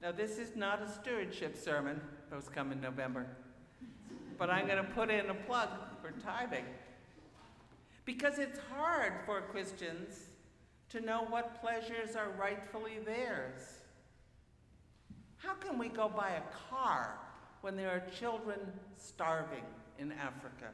Now, 0.00 0.12
this 0.12 0.38
is 0.38 0.54
not 0.54 0.80
a 0.80 0.88
stewardship 0.88 1.56
sermon, 1.56 2.00
those 2.30 2.48
come 2.48 2.70
in 2.70 2.80
November, 2.80 3.26
but 4.38 4.48
I'm 4.48 4.66
going 4.66 4.78
to 4.78 4.90
put 4.90 5.10
in 5.10 5.28
a 5.28 5.34
plug 5.34 5.70
for 6.00 6.12
tithing. 6.22 6.64
Because 8.04 8.38
it's 8.38 8.60
hard 8.72 9.14
for 9.26 9.40
Christians 9.40 10.14
to 10.90 11.00
know 11.00 11.26
what 11.28 11.60
pleasures 11.60 12.14
are 12.14 12.30
rightfully 12.38 12.98
theirs. 13.04 13.77
How 15.38 15.54
can 15.54 15.78
we 15.78 15.88
go 15.88 16.08
buy 16.08 16.30
a 16.30 16.70
car 16.70 17.18
when 17.60 17.76
there 17.76 17.90
are 17.90 18.02
children 18.10 18.58
starving 18.96 19.64
in 19.98 20.12
Africa? 20.12 20.70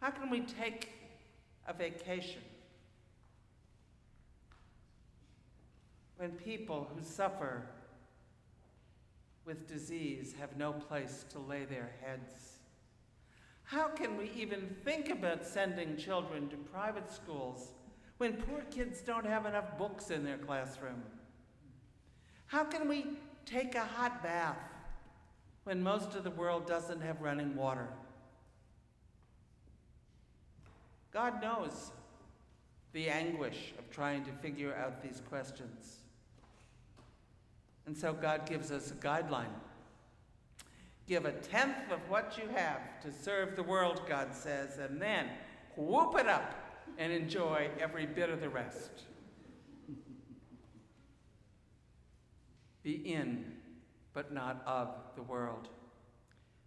How 0.00 0.10
can 0.10 0.30
we 0.30 0.40
take 0.40 0.88
a 1.66 1.72
vacation 1.72 2.42
when 6.16 6.30
people 6.32 6.88
who 6.94 7.02
suffer 7.02 7.62
with 9.44 9.68
disease 9.68 10.34
have 10.38 10.56
no 10.56 10.72
place 10.72 11.24
to 11.30 11.38
lay 11.38 11.64
their 11.64 11.90
heads? 12.02 12.58
How 13.64 13.88
can 13.88 14.16
we 14.16 14.30
even 14.36 14.74
think 14.84 15.08
about 15.08 15.44
sending 15.44 15.96
children 15.96 16.48
to 16.48 16.56
private 16.56 17.10
schools 17.10 17.72
when 18.18 18.34
poor 18.34 18.62
kids 18.70 19.00
don't 19.00 19.26
have 19.26 19.46
enough 19.46 19.78
books 19.78 20.10
in 20.10 20.24
their 20.24 20.38
classroom? 20.38 21.02
How 22.52 22.64
can 22.64 22.86
we 22.86 23.06
take 23.46 23.76
a 23.76 23.84
hot 23.84 24.22
bath 24.22 24.62
when 25.64 25.82
most 25.82 26.14
of 26.14 26.22
the 26.22 26.30
world 26.32 26.66
doesn't 26.66 27.00
have 27.00 27.22
running 27.22 27.56
water? 27.56 27.88
God 31.14 31.40
knows 31.40 31.92
the 32.92 33.08
anguish 33.08 33.72
of 33.78 33.90
trying 33.90 34.22
to 34.26 34.32
figure 34.32 34.74
out 34.74 35.02
these 35.02 35.22
questions. 35.30 36.00
And 37.86 37.96
so 37.96 38.12
God 38.12 38.46
gives 38.46 38.70
us 38.70 38.90
a 38.90 38.94
guideline. 38.96 39.54
Give 41.08 41.24
a 41.24 41.32
tenth 41.32 41.90
of 41.90 42.00
what 42.10 42.36
you 42.36 42.50
have 42.54 43.00
to 43.00 43.10
serve 43.10 43.56
the 43.56 43.62
world, 43.62 44.02
God 44.06 44.34
says, 44.34 44.76
and 44.76 45.00
then 45.00 45.28
whoop 45.74 46.18
it 46.18 46.28
up 46.28 46.54
and 46.98 47.14
enjoy 47.14 47.70
every 47.80 48.04
bit 48.04 48.28
of 48.28 48.42
the 48.42 48.50
rest. 48.50 49.04
Be 52.82 52.92
in, 52.92 53.52
but 54.12 54.32
not 54.32 54.62
of 54.66 54.88
the 55.16 55.22
world. 55.22 55.68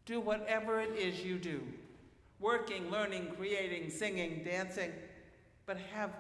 Do 0.06 0.20
whatever 0.20 0.80
it 0.80 0.96
is 0.96 1.24
you 1.24 1.38
do 1.38 1.62
working, 2.40 2.92
learning, 2.92 3.28
creating, 3.38 3.90
singing, 3.90 4.44
dancing, 4.44 4.92
but 5.66 5.78
have 5.94 6.12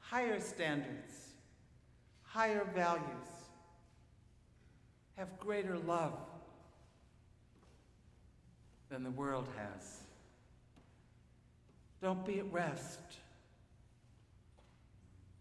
higher 0.00 0.40
standards, 0.40 1.32
higher 2.22 2.64
values 2.74 3.28
have 5.16 5.28
greater 5.40 5.76
love 5.76 6.14
than 8.88 9.02
the 9.02 9.10
world 9.10 9.48
has. 9.56 9.98
Don't 12.00 12.24
be 12.24 12.38
at 12.38 12.52
rest. 12.52 13.00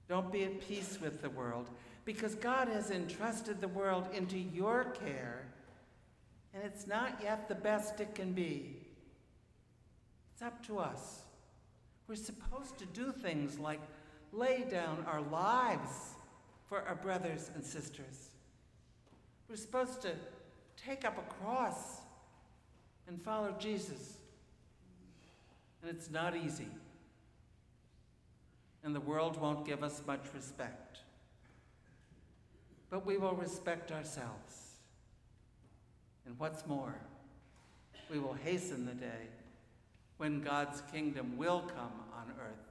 Don't 0.09 0.31
be 0.31 0.45
at 0.45 0.67
peace 0.67 0.97
with 0.99 1.21
the 1.21 1.29
world 1.29 1.69
because 2.07 2.35
God 2.35 2.69
has 2.69 2.89
entrusted 2.89 3.59
the 3.59 3.67
world 3.67 4.07
into 4.13 4.37
your 4.37 4.85
care 4.85 5.43
and 6.53 6.63
it's 6.63 6.87
not 6.87 7.19
yet 7.21 7.49
the 7.49 7.55
best 7.55 7.99
it 7.99 8.15
can 8.15 8.31
be. 8.31 8.77
It's 10.31 10.41
up 10.41 10.65
to 10.67 10.79
us. 10.79 11.23
We're 12.07 12.15
supposed 12.15 12.77
to 12.77 12.85
do 12.85 13.11
things 13.11 13.59
like 13.59 13.81
lay 14.31 14.63
down 14.71 15.03
our 15.05 15.19
lives 15.19 16.15
for 16.69 16.81
our 16.83 16.95
brothers 16.95 17.51
and 17.53 17.63
sisters. 17.63 18.29
We're 19.49 19.57
supposed 19.57 20.01
to 20.03 20.13
take 20.77 21.03
up 21.03 21.17
a 21.17 21.43
cross 21.43 21.97
and 23.09 23.21
follow 23.21 23.53
Jesus. 23.59 24.15
And 25.81 25.91
it's 25.91 26.09
not 26.09 26.37
easy. 26.37 26.69
And 28.85 28.95
the 28.95 29.01
world 29.01 29.41
won't 29.41 29.65
give 29.65 29.83
us 29.83 30.01
much 30.07 30.23
respect. 30.33 30.99
But 32.89 33.05
we 33.05 33.17
will 33.17 33.33
respect 33.33 33.91
ourselves. 33.91 34.75
And 36.25 36.37
what's 36.39 36.65
more, 36.67 36.95
we 38.09 38.19
will 38.19 38.33
hasten 38.33 38.85
the 38.85 38.93
day 38.93 39.27
when 40.17 40.41
God's 40.41 40.81
kingdom 40.91 41.37
will 41.37 41.61
come 41.61 41.91
on 42.15 42.31
earth 42.39 42.67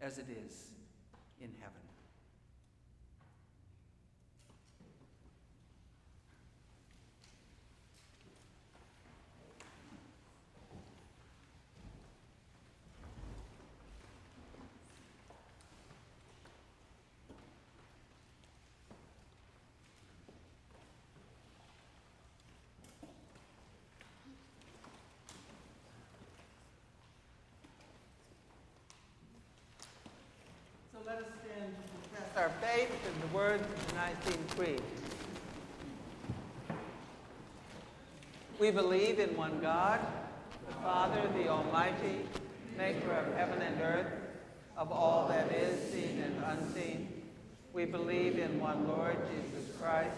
as 0.00 0.18
it 0.18 0.26
is 0.28 0.68
in 1.40 1.50
heaven. 1.60 1.84
So 30.93 30.93
let 31.06 31.18
us 31.18 31.24
stand 31.44 31.74
to 31.76 31.90
confess 31.92 32.42
our 32.42 32.48
faith 32.62 32.90
in 33.06 33.20
the 33.20 33.36
words 33.36 33.62
of 33.62 33.88
the 33.88 33.94
Nicene 33.94 34.44
Creed. 34.56 34.82
We 38.58 38.70
believe 38.70 39.18
in 39.18 39.36
one 39.36 39.60
God, 39.60 40.00
the 40.66 40.74
Father, 40.76 41.20
the 41.36 41.48
Almighty, 41.48 42.20
maker 42.78 43.12
of 43.12 43.36
heaven 43.36 43.60
and 43.60 43.82
earth, 43.82 44.12
of 44.78 44.92
all 44.92 45.28
that 45.28 45.52
is 45.52 45.92
seen 45.92 46.22
and 46.22 46.42
unseen. 46.44 47.22
We 47.74 47.84
believe 47.84 48.38
in 48.38 48.58
one 48.58 48.88
Lord 48.88 49.18
Jesus 49.30 49.76
Christ, 49.78 50.16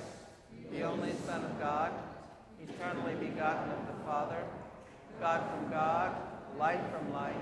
the 0.70 0.82
only 0.82 1.14
Son 1.26 1.44
of 1.44 1.58
God, 1.58 1.90
eternally 2.62 3.14
begotten 3.14 3.70
of 3.72 3.86
the 3.88 4.04
Father, 4.04 4.44
God 5.18 5.42
from 5.50 5.68
God, 5.68 6.14
light 6.56 6.80
from 6.92 7.12
light, 7.12 7.34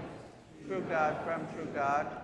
true 0.67 0.85
God 0.89 1.19
from 1.27 1.47
true 1.55 1.69
God, 1.75 2.24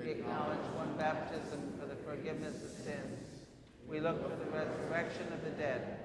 We 0.00 0.10
acknowledge 0.12 0.58
one 0.76 0.94
baptism 0.96 1.72
for 1.78 1.86
the 1.86 1.96
forgiveness 1.96 2.62
of 2.62 2.70
sins. 2.70 3.18
We 3.88 4.00
look 4.00 4.22
for 4.22 4.36
the 4.36 4.50
resurrection 4.50 5.32
of 5.32 5.44
the 5.44 5.50
dead 5.50 5.98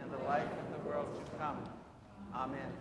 and 0.00 0.12
the 0.12 0.24
life 0.24 0.44
of 0.44 0.82
the 0.82 0.88
world 0.88 1.08
to 1.16 1.38
come. 1.38 1.58
Amen. 2.34 2.72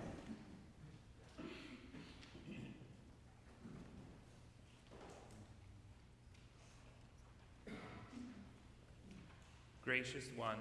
Gracious 9.84 10.26
One, 10.38 10.58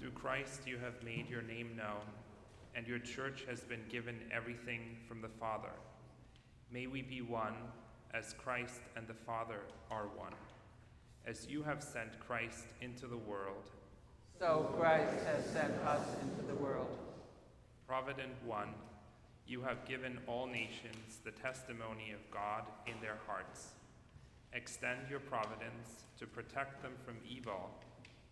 through 0.00 0.10
Christ 0.10 0.60
you 0.66 0.76
have 0.78 1.02
made 1.02 1.30
your 1.30 1.42
name 1.42 1.74
known, 1.76 2.04
and 2.76 2.86
your 2.86 2.98
church 2.98 3.44
has 3.48 3.60
been 3.60 3.80
given 3.88 4.16
everything 4.30 4.98
from 5.08 5.22
the 5.22 5.28
Father. 5.28 5.72
May 6.70 6.86
we 6.86 7.02
be 7.02 7.22
one 7.22 7.54
as 8.14 8.32
Christ 8.34 8.80
and 8.96 9.06
the 9.08 9.14
Father 9.14 9.60
are 9.90 10.06
one. 10.14 10.32
As 11.26 11.48
you 11.48 11.62
have 11.64 11.82
sent 11.82 12.20
Christ 12.20 12.66
into 12.80 13.06
the 13.06 13.16
world, 13.16 13.70
So 14.38 14.72
Christ 14.78 15.24
has 15.26 15.44
sent 15.46 15.74
us 15.84 16.06
into 16.22 16.46
the 16.46 16.54
world. 16.54 16.98
Provident 17.88 18.32
One, 18.44 18.70
you 19.46 19.60
have 19.62 19.84
given 19.84 20.18
all 20.26 20.46
nations 20.46 21.18
the 21.24 21.30
testimony 21.30 22.12
of 22.12 22.30
God 22.30 22.64
in 22.86 22.94
their 23.00 23.18
hearts. 23.26 23.72
Extend 24.52 25.08
your 25.10 25.20
providence 25.20 26.04
to 26.18 26.26
protect 26.26 26.82
them 26.82 26.92
from 27.04 27.16
evil 27.28 27.70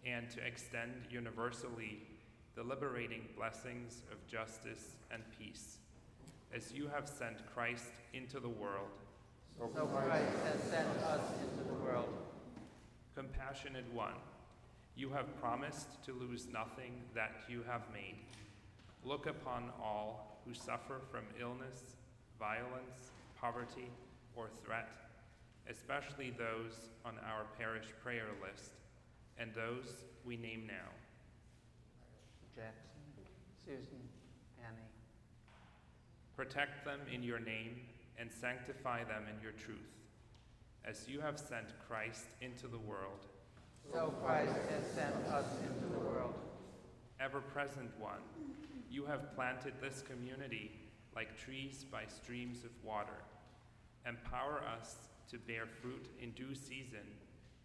and 0.07 0.31
to 0.31 0.45
extend 0.47 0.93
universally 1.11 2.03
the 2.55 2.63
liberating 2.63 3.23
blessings 3.37 4.03
of 4.11 4.27
justice 4.27 4.97
and 5.11 5.23
peace. 5.39 5.79
As 6.55 6.73
you 6.73 6.89
have 6.89 7.09
sent 7.09 7.47
Christ 7.55 7.93
into 8.13 8.39
the 8.41 8.49
world, 8.49 9.02
So 9.59 9.87
Christ 9.87 10.33
has 10.45 10.63
sent 10.71 10.89
us 11.05 11.21
into 11.41 11.69
the 11.69 11.75
world. 11.85 12.09
Compassionate 13.15 13.85
One, 13.93 14.15
you 14.97 15.11
have 15.11 15.41
promised 15.41 16.03
to 16.05 16.13
lose 16.13 16.47
nothing 16.53 16.93
that 17.15 17.33
you 17.49 17.63
have 17.69 17.83
made. 17.93 18.17
Look 19.05 19.27
upon 19.27 19.71
all 19.81 20.41
who 20.47 20.55
suffer 20.55 21.01
from 21.11 21.25
illness, 21.41 21.97
violence, 22.39 23.13
poverty, 23.41 23.91
or 24.37 24.49
threat, 24.65 24.89
especially 25.71 26.31
those 26.31 26.89
on 27.05 27.15
our 27.27 27.45
parish 27.59 27.87
prayer 28.03 28.29
list 28.43 28.73
and 29.39 29.53
those 29.55 30.05
we 30.25 30.37
name 30.37 30.67
now. 30.67 30.91
Jackson, 32.55 33.27
Susan, 33.65 34.03
Annie. 34.61 34.91
Protect 36.37 36.85
them 36.85 37.01
in 37.13 37.23
your 37.23 37.39
name 37.39 37.77
and 38.19 38.31
sanctify 38.31 39.05
them 39.05 39.25
in 39.29 39.41
your 39.43 39.53
truth. 39.53 39.91
As 40.85 41.09
you 41.09 41.21
have 41.21 41.39
sent 41.39 41.67
Christ 41.89 42.27
into 42.41 42.67
the 42.69 42.79
world, 42.79 43.27
So 43.93 44.15
Christ 44.25 44.55
has 44.71 44.87
sent 44.95 45.15
us 45.29 45.47
into 45.63 45.93
the 45.93 46.01
world. 46.01 46.35
ever 47.21 47.41
present 47.41 47.91
one, 47.99 48.21
you 48.91 49.05
have 49.07 49.35
planted 49.35 49.75
this 49.81 50.03
community 50.03 50.73
like 51.15 51.37
trees 51.39 51.85
by 51.91 52.03
streams 52.07 52.65
of 52.65 52.71
water. 52.85 53.23
Empower 54.07 54.63
us 54.79 54.97
to 55.31 55.39
bear 55.39 55.67
fruit 55.67 56.07
in 56.21 56.31
due 56.33 56.55
season 56.55 57.07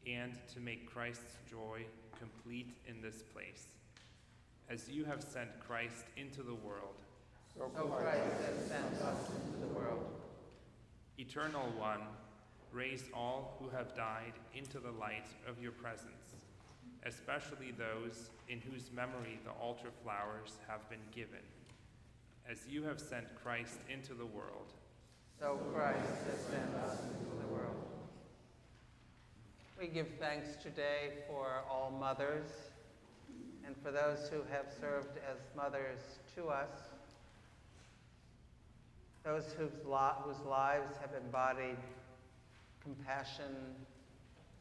and 0.06 0.34
to 0.54 0.60
make 0.60 0.90
Christ's 0.92 1.38
joy 1.50 1.86
complete 2.20 2.78
in 2.88 3.02
this 3.02 3.24
place. 3.34 3.68
As 4.70 4.90
you 4.90 5.06
have 5.06 5.24
sent 5.24 5.50
Christ 5.66 6.06
into 6.18 6.44
the 6.44 6.56
world, 6.56 6.96
So 7.56 7.66
Christ 7.70 8.22
has 8.46 8.68
sent 8.68 9.02
us 9.02 9.30
into 9.30 9.60
the 9.60 9.74
world. 9.74 10.06
Eternal 11.20 11.74
One, 11.78 12.02
raise 12.72 13.06
all 13.12 13.58
who 13.60 13.70
have 13.70 13.96
died 13.96 14.34
into 14.54 14.80
the 14.80 14.92
light 14.92 15.26
of 15.48 15.60
your 15.60 15.72
presence, 15.72 16.36
especially 17.06 17.72
those 17.72 18.30
in 18.50 18.60
whose 18.62 18.92
memory 18.92 19.40
the 19.44 19.52
altar 19.52 19.90
flowers 20.04 20.60
have 20.68 20.88
been 20.90 21.00
given. 21.12 21.42
As 22.50 22.68
you 22.70 22.84
have 22.84 23.00
sent 23.00 23.26
Christ 23.42 23.80
into 23.92 24.14
the 24.14 24.26
world, 24.26 24.74
So 25.40 25.60
Christ 25.74 26.24
has 26.30 26.40
sent 26.52 26.76
us 26.86 27.00
into 27.02 27.36
the 27.42 27.54
world. 27.54 27.76
We 29.80 29.88
give 29.88 30.08
thanks 30.20 30.50
today 30.62 31.14
for 31.28 31.64
all 31.70 31.92
mothers 32.00 32.48
and 33.66 33.76
for 33.84 33.92
those 33.92 34.30
who 34.30 34.42
have 34.52 34.68
served 34.80 35.18
as 35.30 35.38
mothers 35.56 36.00
to 36.36 36.50
us. 36.50 36.70
Those 39.28 39.54
whose, 39.58 39.74
whose 40.24 40.46
lives 40.46 40.96
have 41.02 41.10
embodied 41.22 41.76
compassion 42.82 43.54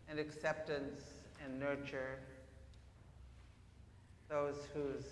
and 0.09 0.19
acceptance 0.19 1.03
and 1.45 1.61
nurture, 1.61 2.19
those 4.29 4.57
whose 4.75 5.05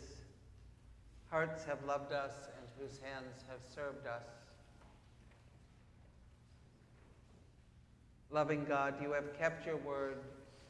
hearts 1.31 1.63
have 1.65 1.79
loved 1.85 2.13
us 2.13 2.33
and 2.59 2.67
whose 2.81 2.99
hands 2.99 3.45
have 3.49 3.61
served 3.73 4.09
us. 4.09 4.27
Loving 8.33 8.65
God, 8.65 8.95
you 9.01 9.13
have 9.13 9.39
kept 9.39 9.65
your 9.65 9.77
word 9.77 10.17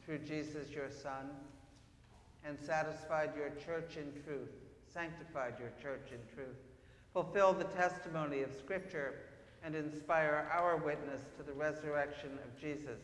through 0.05 0.19
Jesus, 0.19 0.69
your 0.69 0.91
Son, 0.91 1.31
and 2.45 2.55
satisfied 2.59 3.31
your 3.35 3.49
church 3.65 3.97
in 3.97 4.11
truth, 4.23 4.51
sanctified 4.93 5.55
your 5.59 5.71
church 5.81 6.11
in 6.11 6.19
truth. 6.35 6.74
Fulfill 7.15 7.53
the 7.53 7.63
testimony 7.63 8.41
of 8.41 8.53
Scripture 8.53 9.13
and 9.63 9.73
inspire 9.73 10.49
our 10.51 10.75
witness 10.75 11.21
to 11.37 11.43
the 11.43 11.53
resurrection 11.53 12.37
of 12.43 12.61
Jesus, 12.61 12.99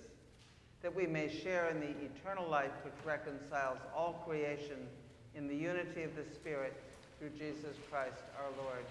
that 0.82 0.94
we 0.94 1.08
may 1.08 1.30
share 1.34 1.70
in 1.70 1.80
the 1.80 1.88
eternal 1.88 2.46
life 2.50 2.74
which 2.84 2.94
reconciles 3.06 3.78
all 3.96 4.22
creation 4.28 4.86
in 5.34 5.48
the 5.48 5.56
unity 5.56 6.04
of 6.04 6.14
the 6.18 6.26
Spirit 6.26 6.76
through 7.20 7.30
Jesus 7.30 7.78
Christ 7.90 8.22
our 8.38 8.52
Lord. 8.62 8.84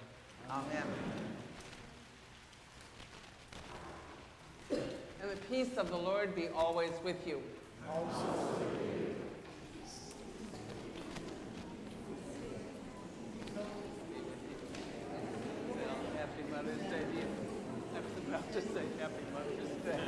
Amen. 0.48 0.86
And 5.20 5.30
the 5.30 5.36
peace 5.50 5.76
of 5.76 5.90
the 5.90 5.98
Lord 5.98 6.34
be 6.34 6.48
always 6.48 6.92
with 7.04 7.26
you. 7.26 7.42
Also. 7.92 8.24
Happy 16.16 16.44
Mother's 16.52 16.82
Day 16.82 17.00
to 17.00 17.16
you. 17.16 17.26
I 17.94 17.98
was 18.00 18.14
about 18.28 18.52
to 18.52 18.60
say 18.60 18.84
Happy 19.00 19.24
Mother's 19.32 19.74
Day. 19.84 20.00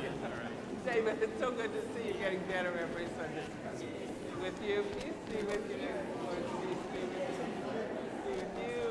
David, 0.85 1.17
it's 1.21 1.39
so 1.39 1.51
good 1.51 1.71
to 1.73 1.81
see 1.93 2.07
you 2.07 2.13
getting 2.13 2.39
better 2.47 2.71
every 2.77 3.07
Sunday. 3.17 3.43
Be 3.79 3.85
with 4.41 4.61
you. 4.63 4.83
Peace 4.97 5.19
be 5.29 5.43
with 5.43 5.69
you. 5.69 5.77
Lord, 6.23 6.43
peace 6.61 6.83
be 6.93 6.99
with 7.09 7.27
you. 7.27 7.43
Peace 8.23 8.23
be 8.23 8.31
with 8.31 8.55
you. 8.61 8.81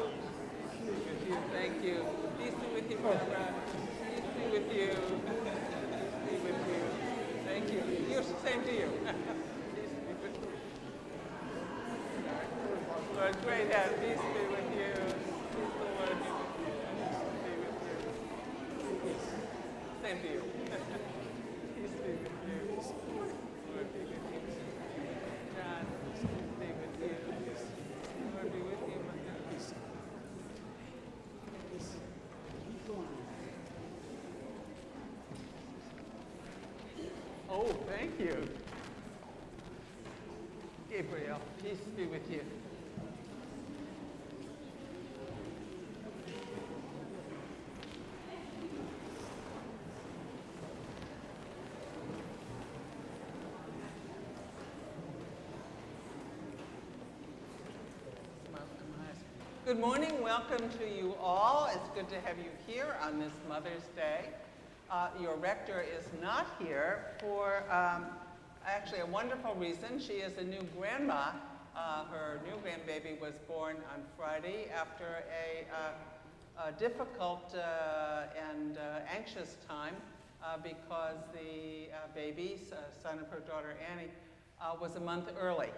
Peace 0.71 0.83
be 0.83 0.93
with 0.93 1.23
you. 1.29 1.37
Thank 1.53 1.75
you. 1.83 1.97
Peace 2.39 2.55
be 2.55 2.67
with 2.75 2.91
you, 2.91 2.99
Barbara. 2.99 3.55
Peace 4.03 4.29
be 4.37 4.45
with 4.51 4.69
you. 4.73 4.91
Peace 4.91 6.15
be 6.27 6.35
with 6.43 6.63
you. 6.69 6.83
Thank 7.47 7.67
you. 7.73 7.83
You 8.11 8.19
same 8.45 8.63
to 8.65 8.73
you. 8.73 8.89
Peace 9.75 9.95
be 9.95 10.13
with 10.21 10.37
you. 10.43 10.51
Lord, 13.17 13.35
great 13.45 13.69
have 13.73 13.93
peace 14.01 14.19
be 14.19 14.43
with 14.51 14.69
you. 14.77 14.93
Peace 15.55 15.75
the 15.79 15.87
Lord 15.97 16.17
be 16.19 16.29
with 16.29 16.55
you. 16.61 16.75
Peace 16.99 17.23
be 17.45 17.53
with 17.63 17.81
you. 17.87 17.97
Same 20.03 20.19
to 20.21 20.29
you. 20.29 20.43
Peace 21.75 21.97
be 22.03 22.11
with 22.13 22.37
you. 22.49 22.59
Lord 23.71 23.89
be 23.93 24.01
with 24.01 24.25
you. 24.33 24.41
God, 25.57 25.85
peace 26.05 26.25
be 26.59 26.67
with 26.67 26.95
you. 27.01 27.15
Lord 28.35 28.49
be 28.53 28.59
with 28.59 28.83
you, 28.89 28.99
my 29.07 29.15
God. 29.15 29.41
Oh, 37.55 37.69
thank 37.87 38.12
you. 38.23 38.49
Gabriel, 40.89 41.41
peace 41.61 41.79
be 41.97 42.07
with 42.07 42.31
you. 42.31 42.41
Good 59.65 59.81
morning. 59.81 60.23
Welcome 60.23 60.69
to 60.79 60.87
you 60.87 61.15
all. 61.21 61.69
It's 61.73 61.89
good 61.95 62.09
to 62.11 62.21
have 62.27 62.37
you 62.39 62.51
here 62.67 62.95
on 63.03 63.19
this 63.19 63.33
Mother's 63.49 63.83
Day. 63.97 64.29
Uh, 64.93 65.09
your 65.19 65.37
rector 65.37 65.81
is 65.81 66.05
not 66.21 66.47
here 66.59 67.15
for 67.19 67.65
um, 67.73 68.05
actually 68.67 69.01
a 69.01 69.07
wonderful 69.07 69.55
reason. 69.55 69.99
She 69.99 70.21
is 70.21 70.37
a 70.37 70.45
new 70.45 70.61
grandma. 70.79 71.31
Uh, 71.75 72.05
her 72.13 72.43
new 72.45 72.57
grandbaby 72.61 73.19
was 73.19 73.33
born 73.49 73.77
on 73.95 74.03
Friday 74.19 74.67
after 74.71 75.25
a, 75.33 75.65
uh, 75.75 76.69
a 76.69 76.73
difficult 76.73 77.55
uh, 77.55 78.25
and 78.51 78.77
uh, 78.77 79.01
anxious 79.11 79.57
time 79.67 79.97
uh, 80.45 80.59
because 80.63 81.17
the 81.33 81.89
baby, 82.15 82.61
son 83.03 83.19
of 83.19 83.29
her 83.31 83.41
daughter 83.41 83.75
Annie, 83.91 84.11
was 84.79 84.97
a 84.97 85.01
month 85.01 85.31
early. 85.41 85.71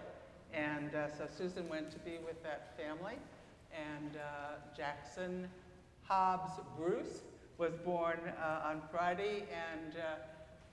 And 0.53 0.91
so 1.17 1.25
Susan 1.37 1.69
went 1.69 1.89
to 1.91 1.99
be 1.99 2.17
with 2.25 2.43
that 2.43 2.77
family 2.77 3.15
and 3.71 4.17
Jackson 4.75 5.47
Hobbs 6.03 6.59
Bruce 6.77 7.21
was 7.57 7.73
born 7.85 8.19
uh, 8.41 8.67
on 8.67 8.81
Friday, 8.91 9.43
and 9.51 9.95
uh, 9.97 10.15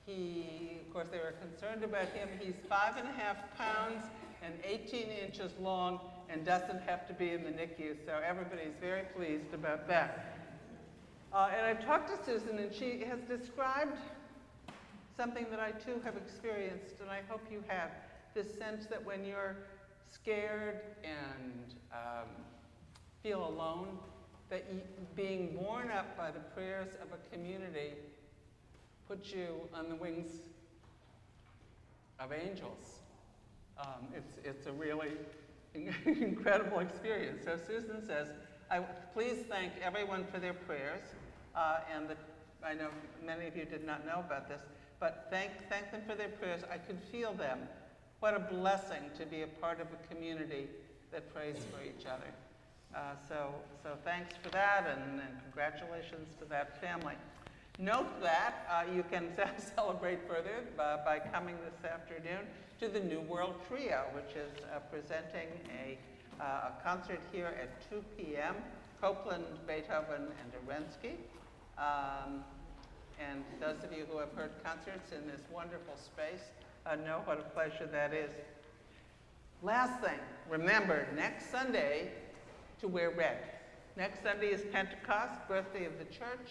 he, 0.07 0.79
of 0.81 0.93
course, 0.93 1.09
they 1.11 1.19
were 1.19 1.35
concerned 1.41 1.85
about 1.85 2.09
him. 2.09 2.29
He's 2.41 2.55
five 2.69 2.97
and 2.97 3.07
a 3.07 3.13
half 3.13 3.37
pounds 3.57 4.05
and 4.45 4.55
18 4.65 5.09
inches 5.09 5.53
long 5.61 6.01
and 6.29 6.45
doesn't 6.45 6.83
have 6.83 7.07
to 7.07 7.15
be 7.15 7.31
in 7.31 7.45
the 7.45 7.51
NICU, 7.51 7.97
so 8.05 8.21
everybody's 8.27 8.75
very 8.81 9.05
pleased 9.15 9.55
about 9.55 9.87
that. 9.89 10.37
Uh, 11.33 11.51
and 11.57 11.65
I've 11.65 11.85
talked 11.85 12.09
to 12.09 12.25
Susan, 12.25 12.59
and 12.59 12.75
she 12.75 13.05
has 13.05 13.21
described 13.21 13.97
something 15.17 15.47
that 15.51 15.61
I 15.61 15.71
too 15.71 16.01
have 16.05 16.17
experienced, 16.17 17.01
and 17.01 17.11
I 17.11 17.21
hope 17.29 17.41
you 17.51 17.63
have 17.69 17.91
this 18.35 18.53
sense 18.55 18.87
that 18.87 19.05
when 19.05 19.25
you're 19.25 19.57
scared 20.11 20.81
and 21.05 21.75
um, 21.93 22.29
feel 23.23 23.47
alone, 23.47 23.99
that 24.53 25.17
being 25.17 25.57
borne 25.57 25.91
up 25.91 26.15
by 26.15 26.31
the 26.31 26.39
prayers 26.55 26.89
of 27.01 27.09
a 27.11 27.35
community 27.35 27.93
puts 29.09 29.33
you 29.33 29.49
on 29.75 29.89
the 29.89 29.95
wings 29.95 30.31
of 32.21 32.33
angels. 32.35 33.01
Um, 33.81 34.09
it's, 34.15 34.37
it's 34.45 34.67
a 34.67 34.73
really 34.73 35.13
incredible 36.05 36.81
experience. 36.81 37.47
So 37.47 37.59
Susan 37.67 38.07
says, 38.07 38.29
I, 38.71 38.81
please 39.15 39.39
thank 39.49 39.73
everyone 39.83 40.27
for 40.31 40.39
their 40.39 40.53
prayers. 40.53 41.03
Uh, 41.57 41.79
and 41.95 42.11
the, 42.11 42.17
I 42.63 42.75
know 42.75 42.89
many 43.25 43.47
of 43.47 43.57
you 43.57 43.65
did 43.65 43.87
not 43.87 44.05
know 44.05 44.19
about 44.19 44.51
this, 44.51 44.61
but 45.01 45.29
thank, 45.31 45.51
thank 45.71 45.91
them 45.91 46.03
for 46.07 46.15
their 46.15 46.29
prayers. 46.29 46.61
I 46.71 46.77
could 46.77 47.01
feel 47.11 47.33
them. 47.33 47.59
What 48.21 48.35
a 48.35 48.41
blessing 48.41 49.03
to 49.19 49.25
be 49.25 49.43
a 49.43 49.47
part 49.47 49.81
of 49.81 49.87
a 49.87 50.15
community 50.15 50.67
that 51.11 51.33
prays 51.35 51.57
for 51.73 51.83
each 51.83 52.05
other. 52.05 52.35
Uh, 52.95 53.15
so, 53.27 53.55
so 53.83 53.97
thanks 54.05 54.35
for 54.43 54.51
that 54.51 54.87
and, 54.87 55.21
and, 55.21 55.43
congratulations 55.45 56.29
to 56.39 56.45
that 56.45 56.79
family. 56.79 57.15
Note 57.79 58.21
that 58.21 58.67
uh, 58.71 58.85
you 58.95 59.03
can 59.11 59.29
celebrate 59.75 60.19
further 60.29 60.65
by, 60.77 60.97
by, 60.97 61.19
coming 61.19 61.57
this 61.65 61.91
afternoon 61.91 62.41
to 62.81 62.89
the 62.89 63.01
New 63.01 63.21
World 63.23 63.55
Trio, 63.67 64.05
which 64.15 64.37
is 64.37 64.53
uh, 64.65 64.81
presenting 64.91 65.49
a, 65.83 65.97
uh, 66.39 66.69
a, 66.69 66.73
concert 66.85 67.21
here 67.33 67.55
at 67.63 67.91
2 67.91 68.05
p.m. 68.19 68.57
Copland, 69.01 69.45
Beethoven, 69.67 70.29
and 70.43 70.53
Arensky. 70.69 71.15
Um, 71.79 72.45
and 73.19 73.43
those 73.59 73.83
of 73.85 73.97
you 73.97 74.05
who 74.11 74.19
have 74.19 74.33
heard 74.35 74.51
concerts 74.63 75.13
in 75.13 75.27
this 75.27 75.41
wonderful 75.51 75.97
space 75.97 76.51
uh, 76.85 76.97
know 76.97 77.23
what 77.25 77.39
a 77.39 77.49
pleasure 77.55 77.89
that 77.91 78.13
is. 78.13 78.31
Last 79.63 79.99
thing, 80.03 80.19
remember, 80.51 81.07
next 81.17 81.51
Sunday 81.51 82.11
to 82.83 82.89
wear 82.89 83.11
red. 83.11 83.39
Next 83.97 84.25
Sunday 84.25 84.49
is 84.49 84.63
Pentecost, 84.73 85.47
birthday 85.47 85.85
of 85.85 85.93
the 86.01 86.05
church, 86.07 86.51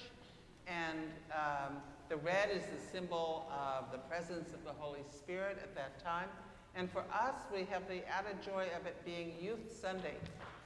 and 0.65 0.97
um, 1.29 1.75
the 2.07 2.15
red 2.15 2.49
is 2.49 2.63
the 2.63 2.79
symbol 2.89 3.51
of 3.51 3.91
the 3.91 3.97
presence 3.97 4.53
of 4.53 4.63
the 4.63 4.71
Holy 4.71 5.01
Spirit 5.11 5.57
at 5.61 5.75
that 5.75 6.01
time. 6.01 6.29
And 6.73 6.89
for 6.89 7.01
us, 7.11 7.35
we 7.53 7.67
have 7.69 7.85
the 7.89 8.07
added 8.07 8.41
joy 8.41 8.67
of 8.79 8.87
it 8.87 8.95
being 9.03 9.33
Youth 9.41 9.77
Sunday. 9.81 10.13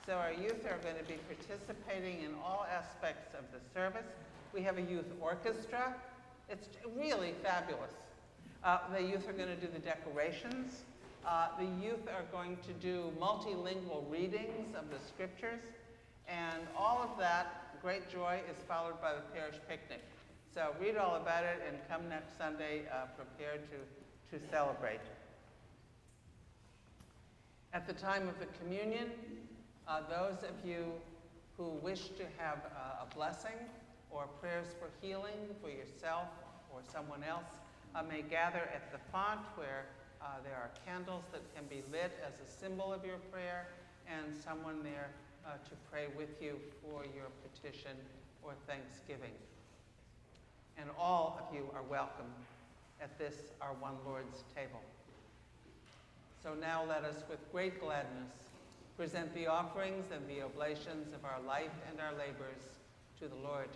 So 0.06 0.14
our 0.14 0.34
youth 0.34 0.68
are 0.68 0.78
going 0.84 0.98
to 1.04 1.04
be 1.08 1.18
participating 1.34 2.22
in 2.22 2.36
all 2.46 2.68
aspects 2.72 3.34
of 3.34 3.46
the 3.52 3.60
service. 3.74 4.06
We 4.54 4.62
have 4.62 4.78
a 4.78 4.84
youth 4.84 5.12
orchestra. 5.20 5.96
It's 6.48 6.68
really 6.96 7.34
fabulous. 7.42 7.94
Uh, 8.64 8.82
the 8.94 9.02
youth 9.02 9.28
are 9.28 9.34
going 9.34 9.50
to 9.50 9.56
do 9.56 9.68
the 9.74 9.80
decorations. 9.80 10.84
Uh, 11.26 11.48
the 11.58 11.66
youth 11.84 12.08
are 12.08 12.24
going 12.32 12.56
to 12.58 12.74
do 12.74 13.12
multilingual 13.20 14.10
readings 14.12 14.76
of 14.78 14.90
the 14.92 15.04
scriptures, 15.08 15.62
and 16.28 16.62
all 16.78 17.02
of 17.02 17.18
that 17.20 17.82
great 17.82 18.08
joy 18.10 18.40
is 18.50 18.64
followed 18.68 19.02
by 19.02 19.14
the 19.14 19.22
parish 19.34 19.56
picnic. 19.68 20.04
So 20.54 20.74
read 20.80 20.98
all 20.98 21.16
about 21.16 21.44
it 21.44 21.62
and 21.68 21.78
come 21.90 22.08
next 22.10 22.38
Sunday 22.38 22.84
uh, 22.92 23.08
prepared 23.18 23.62
to, 23.72 24.38
to 24.38 24.46
celebrate. 24.52 25.02
At 27.74 27.88
the 27.88 27.94
time 27.94 28.30
of 28.30 28.40
the 28.40 28.46
communion, 28.60 29.10
uh, 29.88 30.02
those 30.10 30.44
of 30.44 30.68
you 30.68 30.94
who 31.58 31.70
wish 31.82 32.10
to 32.10 32.24
have 32.38 32.60
uh, 32.66 33.04
a 33.04 33.16
blessing 33.16 33.58
or 34.12 34.28
prayers 34.40 34.68
for 34.80 34.90
healing 35.06 35.56
for 35.62 35.70
yourself 35.70 36.28
or 36.72 36.82
someone 36.92 37.24
else 37.24 37.58
uh, 37.96 38.04
may 38.04 38.22
gather 38.22 38.70
at 38.74 38.92
the 38.92 39.00
font 39.12 39.42
where 39.56 39.86
uh, 40.26 40.42
there 40.44 40.56
are 40.56 40.72
candles 40.86 41.24
that 41.32 41.42
can 41.54 41.66
be 41.70 41.84
lit 41.92 42.12
as 42.26 42.34
a 42.42 42.50
symbol 42.50 42.92
of 42.92 43.06
your 43.06 43.18
prayer 43.32 43.68
and 44.10 44.36
someone 44.36 44.82
there 44.82 45.12
uh, 45.46 45.52
to 45.70 45.76
pray 45.92 46.08
with 46.18 46.42
you 46.42 46.58
for 46.82 47.06
your 47.16 47.30
petition 47.46 47.96
or 48.42 48.54
thanksgiving. 48.68 49.34
And 50.78 50.90
all 50.98 51.40
of 51.40 51.56
you 51.56 51.70
are 51.76 51.84
welcome 51.84 52.32
at 53.02 53.18
this, 53.20 53.36
our 53.62 53.74
one 53.74 53.94
Lord's 54.04 54.44
table. 54.56 54.82
So 56.42 56.56
now 56.56 56.84
let 56.88 57.04
us, 57.04 57.24
with 57.30 57.40
great 57.52 57.80
gladness, 57.80 58.34
present 58.98 59.34
the 59.36 59.46
offerings 59.46 60.06
and 60.12 60.28
the 60.28 60.44
oblations 60.44 61.14
of 61.14 61.24
our 61.24 61.42
life 61.46 61.74
and 61.90 62.00
our 62.00 62.14
labors 62.14 62.64
to 63.20 63.28
the 63.28 63.36
Lord. 63.36 63.70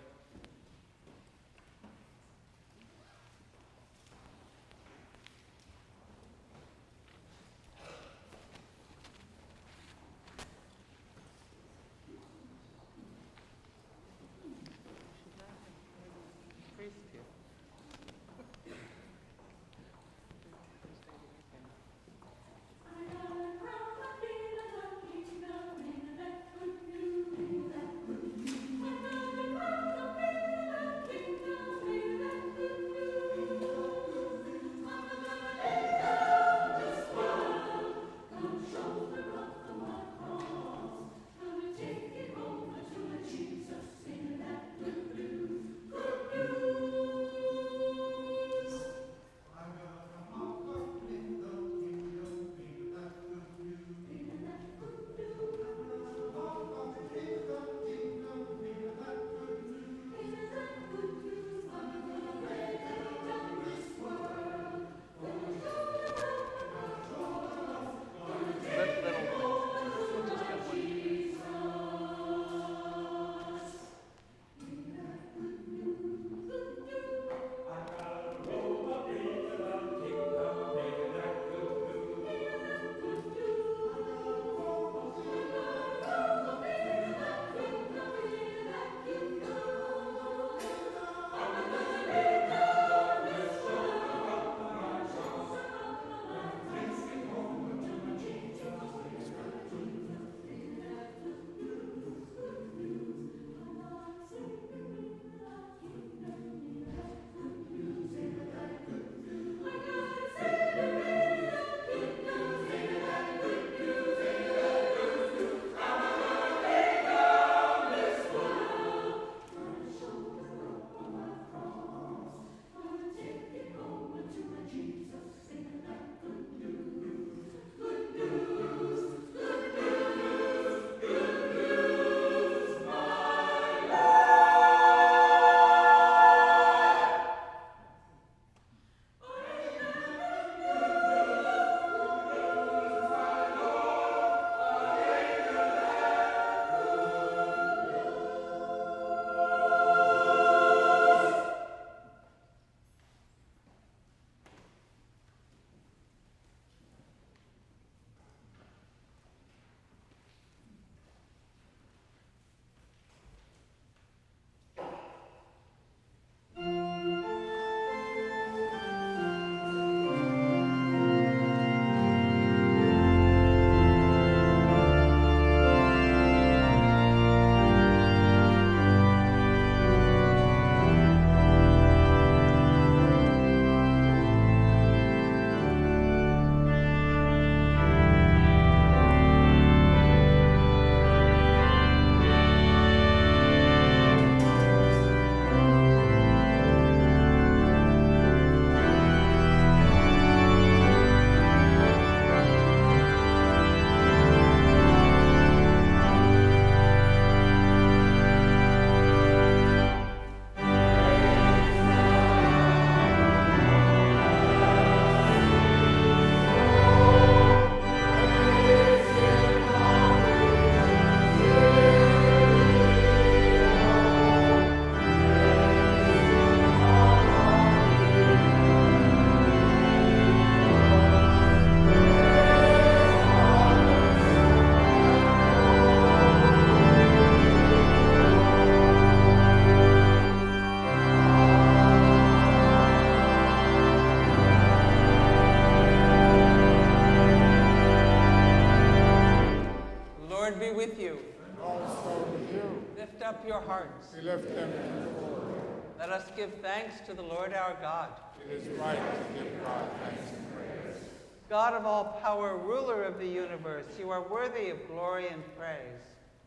Give 256.50 256.60
thanks 256.62 257.00
to 257.06 257.14
the 257.14 257.22
Lord 257.22 257.54
our 257.54 257.76
God. 257.82 258.10
It 258.44 258.54
is 258.54 258.68
right 258.80 258.98
to 258.98 259.44
give 259.44 259.64
God 259.64 259.90
thanks 260.04 260.32
and 260.32 260.56
praise. 260.56 261.04
God 261.50 261.74
of 261.74 261.86
all 261.86 262.20
power, 262.24 262.58
ruler 262.58 263.04
of 263.04 263.20
the 263.20 263.28
universe, 263.28 263.86
you 264.00 264.10
are 264.10 264.28
worthy 264.28 264.70
of 264.70 264.88
glory 264.88 265.28
and 265.28 265.44
praise. 265.58 266.02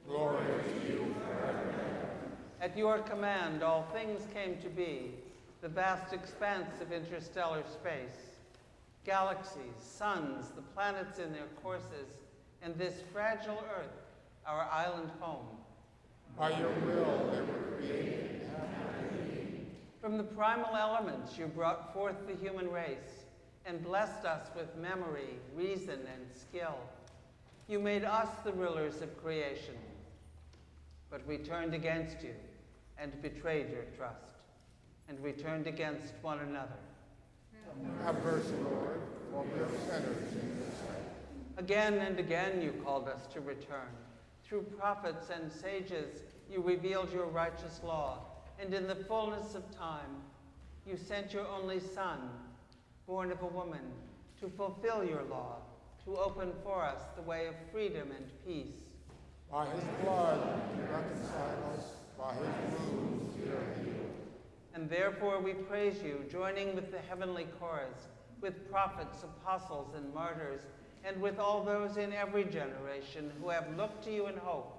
Glory 0.09 0.45
to 0.65 0.93
you 0.93 1.15
forever. 1.27 1.75
At 2.61 2.77
your 2.77 2.99
command, 2.99 3.63
all 3.63 3.87
things 3.93 4.23
came 4.35 4.57
to 4.63 4.69
be 4.69 5.11
the 5.61 5.69
vast 5.69 6.13
expanse 6.13 6.81
of 6.81 6.91
interstellar 6.91 7.63
space, 7.73 8.19
galaxies, 9.05 9.79
suns, 9.79 10.47
the 10.57 10.63
planets 10.63 11.19
in 11.19 11.33
their 11.33 11.49
courses, 11.63 12.09
and 12.63 12.77
this 12.77 12.95
fragile 13.13 13.63
Earth, 13.79 14.03
our 14.47 14.69
island 14.73 15.11
home. 15.21 15.47
By 16.37 16.59
your 16.59 16.71
will 16.87 17.31
they 17.31 17.41
were 17.41 17.77
created. 17.77 18.32
From 20.03 20.17
the 20.17 20.25
primal 20.25 20.75
elements, 20.75 21.39
you 21.39 21.47
brought 21.47 21.95
forth 21.95 22.27
the 22.27 22.35
human 22.35 22.69
race 22.73 23.25
and 23.65 23.81
blessed 23.85 24.25
us 24.25 24.49
with 24.57 24.75
memory, 24.77 25.39
reason, 25.55 26.01
and 26.13 26.27
skill. 26.35 26.75
You 27.69 27.79
made 27.79 28.03
us 28.03 28.29
the 28.43 28.51
rulers 28.51 29.01
of 29.01 29.17
creation. 29.23 29.77
But 31.09 31.25
we 31.25 31.39
turned 31.39 31.73
against 31.73 32.21
you 32.21 32.35
and 32.99 33.23
betrayed 33.23 33.71
your 33.71 33.85
trust, 33.97 34.41
and 35.09 35.21
we 35.21 35.31
turned 35.31 35.69
against 35.69 36.15
one 36.21 36.41
another. 36.41 36.81
Have 38.03 38.25
mercy, 38.25 38.55
Lord, 38.65 39.01
for 39.31 39.45
we 39.45 39.61
are 39.61 39.69
sinners 39.87 40.33
in 40.33 40.57
your 40.59 40.67
sight. 40.81 41.59
Again 41.59 41.95
and 41.95 42.19
again 42.19 42.61
you 42.61 42.73
called 42.85 43.07
us 43.07 43.29
to 43.35 43.41
return. 43.41 43.89
Through 44.43 44.63
prophets 44.63 45.31
and 45.33 45.53
sages, 45.53 46.25
you 46.51 46.61
revealed 46.61 47.13
your 47.13 47.27
righteous 47.27 47.81
law, 47.85 48.32
and 48.63 48.73
in 48.73 48.87
the 48.87 48.95
fullness 48.95 49.57
of 49.57 49.77
time, 49.77 50.23
you 50.87 50.97
sent 50.97 51.33
your 51.33 51.47
only 51.49 51.81
Son, 51.81 52.19
born 53.09 53.33
of 53.33 53.43
a 53.43 53.47
woman, 53.47 53.81
to 54.41 54.49
fulfill 54.49 55.05
your 55.05 55.25
law, 55.25 55.57
to 56.05 56.17
open 56.17 56.53
for 56.63 56.85
us 56.85 57.01
the 57.17 57.23
way 57.23 57.49
of 57.49 57.55
freedom 57.73 58.11
and 58.17 58.25
peace. 58.47 58.79
By 59.51 59.67
his 59.67 59.85
blood 60.05 60.63
you 60.77 60.83
reconcile 60.83 61.75
us, 61.77 61.87
by 62.17 62.35
his 62.35 62.81
wounds 62.89 63.37
we 63.37 63.51
are 63.51 63.85
healed. 63.85 64.11
And 64.75 64.89
therefore 64.89 65.41
we 65.41 65.55
praise 65.55 66.01
you, 66.01 66.25
joining 66.31 66.77
with 66.77 66.93
the 66.93 67.01
heavenly 67.01 67.47
chorus, 67.59 68.07
with 68.41 68.71
prophets, 68.71 69.25
apostles, 69.25 69.95
and 69.97 70.15
martyrs, 70.15 70.61
and 71.05 71.21
with 71.21 71.41
all 71.41 71.65
those 71.65 71.97
in 71.97 72.13
every 72.13 72.45
generation 72.45 73.33
who 73.41 73.49
have 73.49 73.77
looked 73.77 74.05
to 74.05 74.15
you 74.15 74.29
in 74.29 74.37
hope, 74.37 74.79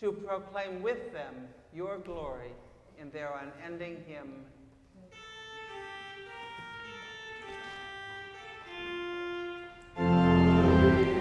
to 0.00 0.12
proclaim 0.12 0.82
with 0.82 1.12
them 1.14 1.34
your 1.72 1.96
glory 1.98 2.52
in 3.02 3.10
their 3.10 3.32
unending 3.60 3.96
hymn. 4.06 4.44
And 9.98 11.11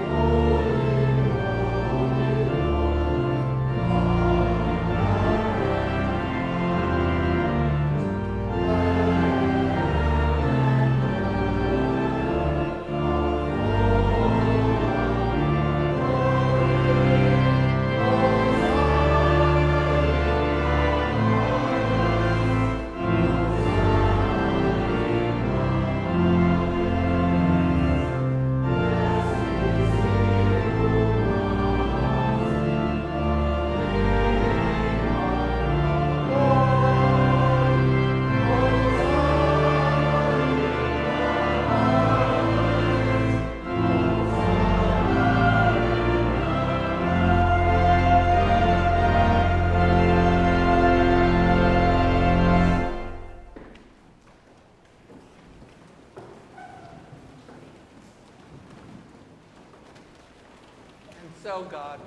so, 61.43 61.65
God, 61.71 61.99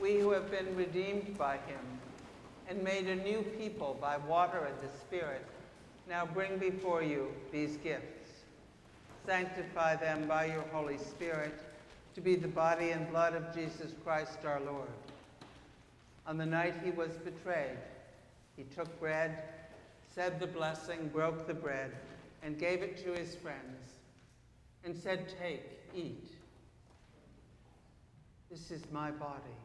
we 0.00 0.18
who 0.18 0.30
have 0.30 0.50
been 0.50 0.76
redeemed 0.76 1.36
by 1.36 1.54
him 1.54 1.80
and 2.68 2.82
made 2.84 3.08
a 3.08 3.16
new 3.16 3.42
people 3.58 3.98
by 4.00 4.16
water 4.16 4.64
and 4.64 4.88
the 4.88 4.96
Spirit, 4.98 5.44
now 6.08 6.24
bring 6.24 6.56
before 6.58 7.02
you 7.02 7.28
these 7.50 7.76
gifts. 7.78 8.30
Sanctify 9.26 9.96
them 9.96 10.26
by 10.28 10.46
your 10.46 10.64
Holy 10.72 10.98
Spirit 10.98 11.58
to 12.14 12.20
be 12.20 12.36
the 12.36 12.48
body 12.48 12.90
and 12.90 13.10
blood 13.10 13.34
of 13.34 13.54
Jesus 13.54 13.92
Christ 14.04 14.38
our 14.44 14.60
Lord. 14.60 14.88
On 16.26 16.36
the 16.36 16.46
night 16.46 16.74
he 16.84 16.92
was 16.92 17.12
betrayed, 17.24 17.78
he 18.56 18.62
took 18.74 19.00
bread, 19.00 19.42
said 20.14 20.38
the 20.38 20.46
blessing, 20.46 21.10
broke 21.12 21.46
the 21.46 21.54
bread, 21.54 21.92
and 22.42 22.58
gave 22.58 22.82
it 22.82 23.02
to 23.04 23.12
his 23.12 23.34
friends, 23.34 23.94
and 24.84 24.96
said, 24.96 25.26
Take, 25.40 25.62
eat. 25.94 26.39
This 28.50 28.72
is 28.72 28.82
my 28.90 29.12
body, 29.12 29.56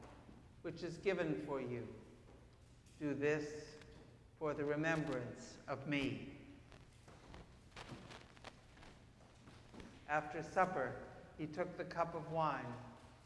which 0.62 0.84
is 0.84 0.98
given 0.98 1.42
for 1.48 1.60
you. 1.60 1.82
Do 3.02 3.16
this 3.16 3.44
for 4.38 4.54
the 4.54 4.64
remembrance 4.64 5.56
of 5.68 5.88
me. 5.88 6.30
After 10.08 10.44
supper, 10.54 10.92
he 11.40 11.48
took 11.48 11.76
the 11.80 11.84
cup 11.84 12.14
of 12.14 12.32
wine, 12.32 12.60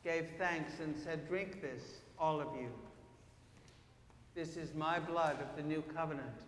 gave 0.01 0.29
thanks, 0.37 0.79
and 0.79 0.95
said, 0.97 1.27
Drink 1.27 1.61
this, 1.61 1.83
all 2.17 2.39
of 2.39 2.47
you. 2.57 2.69
This 4.35 4.55
is 4.55 4.73
my 4.75 4.97
blood 4.97 5.35
of 5.41 5.57
the 5.57 5.63
new 5.63 5.81
covenant, 5.93 6.39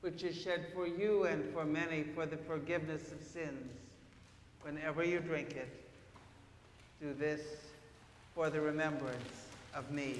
which 0.00 0.24
is 0.24 0.36
shed 0.36 0.66
for 0.74 0.88
you 0.88 1.24
and 1.24 1.44
for 1.52 1.64
many 1.64 2.02
for 2.02 2.26
the 2.26 2.36
forgiveness 2.36 3.12
of 3.12 3.24
sins. 3.24 3.70
Whenever 4.62 5.04
you 5.04 5.20
drink 5.20 5.52
it, 5.52 5.68
do 7.00 7.14
this 7.14 7.42
for 8.36 8.50
the 8.50 8.60
remembrance 8.60 9.46
of 9.74 9.90
me. 9.90 10.16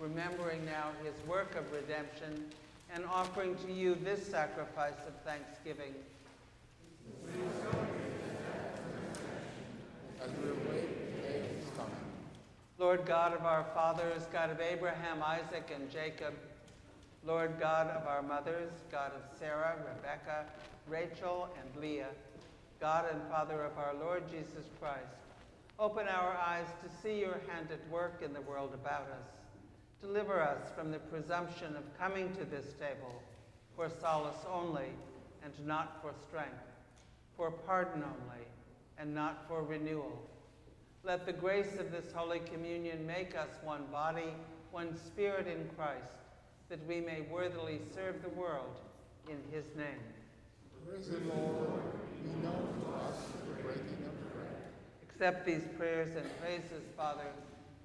Remembering 0.00 0.64
now 0.64 0.88
his 1.04 1.14
work 1.28 1.54
of 1.54 1.72
redemption 1.72 2.44
and 2.92 3.04
offering 3.04 3.54
to 3.64 3.72
you 3.72 3.94
this 3.94 4.26
sacrifice 4.26 4.98
of 5.06 5.14
thanksgiving. 5.24 5.94
Lord 12.76 13.06
God 13.06 13.34
of 13.34 13.46
our 13.46 13.64
fathers, 13.72 14.26
God 14.32 14.50
of 14.50 14.60
Abraham, 14.60 15.22
Isaac, 15.22 15.70
and 15.72 15.88
Jacob, 15.92 16.34
Lord 17.24 17.52
God 17.60 17.86
of 17.86 18.08
our 18.08 18.20
mothers, 18.20 18.72
God 18.90 19.12
of 19.14 19.22
Sarah, 19.38 19.76
Rebekah, 19.78 20.46
Rachel, 20.88 21.48
and 21.60 21.80
Leah, 21.80 22.08
God 22.84 23.06
and 23.10 23.22
Father 23.30 23.62
of 23.62 23.78
our 23.78 23.94
Lord 23.98 24.24
Jesus 24.30 24.66
Christ, 24.78 25.16
open 25.78 26.06
our 26.06 26.36
eyes 26.36 26.66
to 26.82 26.96
see 27.00 27.18
your 27.18 27.40
hand 27.48 27.68
at 27.72 27.80
work 27.90 28.20
in 28.22 28.34
the 28.34 28.42
world 28.42 28.72
about 28.74 29.08
us. 29.10 29.26
Deliver 30.02 30.38
us 30.38 30.70
from 30.76 30.90
the 30.90 30.98
presumption 30.98 31.76
of 31.76 31.98
coming 31.98 32.28
to 32.36 32.44
this 32.44 32.74
table 32.74 33.22
for 33.74 33.88
solace 33.88 34.44
only 34.52 34.90
and 35.42 35.54
not 35.66 36.02
for 36.02 36.12
strength, 36.28 36.60
for 37.38 37.50
pardon 37.50 38.02
only 38.02 38.44
and 38.98 39.14
not 39.14 39.48
for 39.48 39.62
renewal. 39.62 40.20
Let 41.04 41.24
the 41.24 41.32
grace 41.32 41.78
of 41.78 41.90
this 41.90 42.12
Holy 42.14 42.40
Communion 42.40 43.06
make 43.06 43.34
us 43.34 43.48
one 43.62 43.84
body, 43.90 44.34
one 44.72 44.94
spirit 45.06 45.46
in 45.46 45.70
Christ, 45.74 46.12
that 46.68 46.86
we 46.86 47.00
may 47.00 47.22
worthily 47.32 47.80
serve 47.94 48.20
the 48.20 48.38
world 48.38 48.76
in 49.26 49.38
his 49.50 49.64
name. 49.74 50.13
Risen 50.90 51.28
Lord, 51.28 51.82
be 52.22 52.30
known 52.42 52.82
to 52.82 53.04
us 53.04 53.16
the 53.46 53.62
breaking 53.62 54.04
of 54.06 54.34
bread. 54.34 54.62
Accept 55.08 55.46
these 55.46 55.62
prayers 55.76 56.14
and 56.16 56.26
praises, 56.40 56.84
Father, 56.96 57.26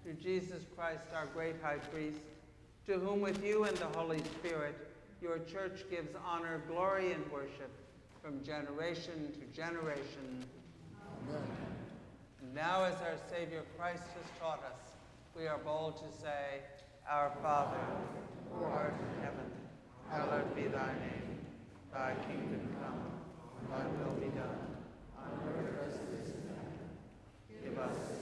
through 0.03 0.13
Jesus 0.13 0.63
Christ, 0.75 1.01
our 1.15 1.27
great 1.27 1.55
high 1.61 1.77
priest, 1.77 2.19
to 2.87 2.93
whom 2.99 3.21
with 3.21 3.43
you 3.43 3.63
and 3.63 3.77
the 3.77 3.87
Holy 3.87 4.19
Spirit 4.19 4.75
your 5.21 5.39
church 5.39 5.83
gives 5.89 6.15
honor, 6.25 6.61
glory, 6.67 7.11
and 7.11 7.29
worship 7.31 7.71
from 8.21 8.43
generation 8.43 9.33
to 9.33 9.55
generation. 9.55 10.45
Amen. 11.29 11.43
And 12.41 12.55
now, 12.55 12.85
as 12.85 12.95
our 12.95 13.17
Savior 13.29 13.63
Christ 13.77 14.03
has 14.03 14.39
taught 14.39 14.63
us, 14.63 14.93
we 15.35 15.47
are 15.47 15.57
bold 15.57 15.97
to 15.97 16.21
say, 16.21 16.61
Our 17.09 17.31
Father, 17.41 17.77
who 18.53 18.63
art 18.63 18.93
in 18.93 19.23
heaven, 19.23 19.51
hallowed 20.09 20.55
be 20.55 20.63
thy 20.63 20.87
name. 20.87 21.38
Thy 21.91 22.13
kingdom 22.27 22.75
come, 22.79 23.01
thy 23.71 23.83
will 23.97 24.13
be 24.21 24.27
done, 24.37 24.77
on 25.17 25.41
earth 25.47 25.87
as 25.87 25.95
it 25.95 26.21
is 26.21 26.29
in 26.35 26.43
heaven. 26.47 26.89
Give 27.63 27.77
us 27.79 28.18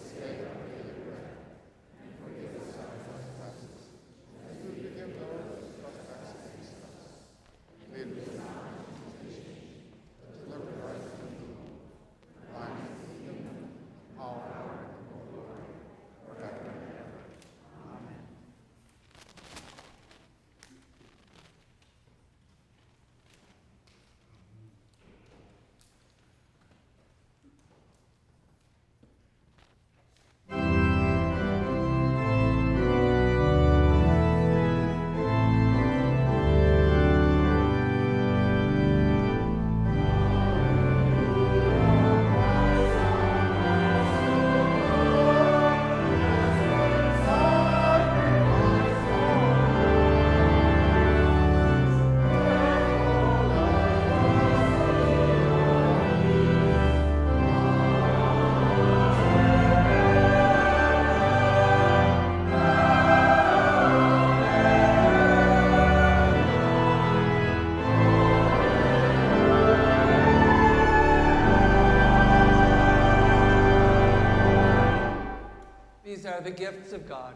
the 76.47 76.51
gifts 76.51 76.93
of 76.93 77.09
God, 77.09 77.35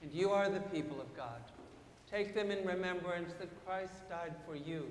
and 0.00 0.10
you 0.10 0.30
are 0.30 0.48
the 0.48 0.60
people 0.60 0.98
of 0.98 1.14
God. 1.14 1.42
Take 2.10 2.34
them 2.34 2.50
in 2.50 2.66
remembrance 2.66 3.34
that 3.38 3.50
Christ 3.66 4.08
died 4.08 4.32
for 4.46 4.56
you, 4.56 4.90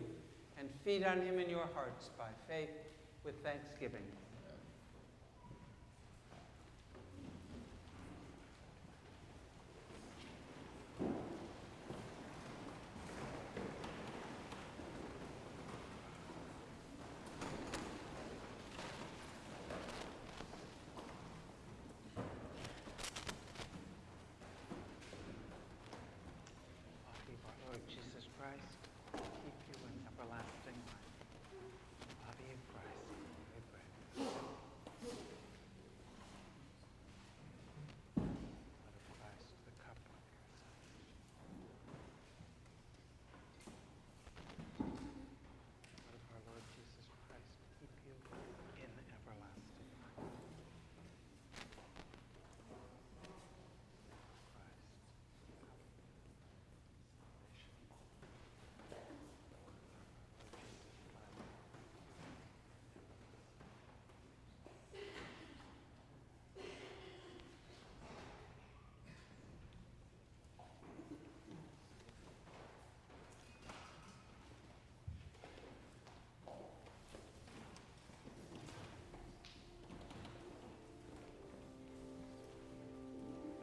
and 0.60 0.70
feed 0.86 1.04
on 1.04 1.24
him 1.24 1.40
in 1.40 1.50
your 1.50 1.68
hearts 1.74 2.12
by 2.16 2.28
faith 2.48 2.70
with 3.26 3.34
thanksgiving. 3.44 4.04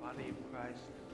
body 0.07 0.28
of 0.28 0.52
Christ. 0.52 1.05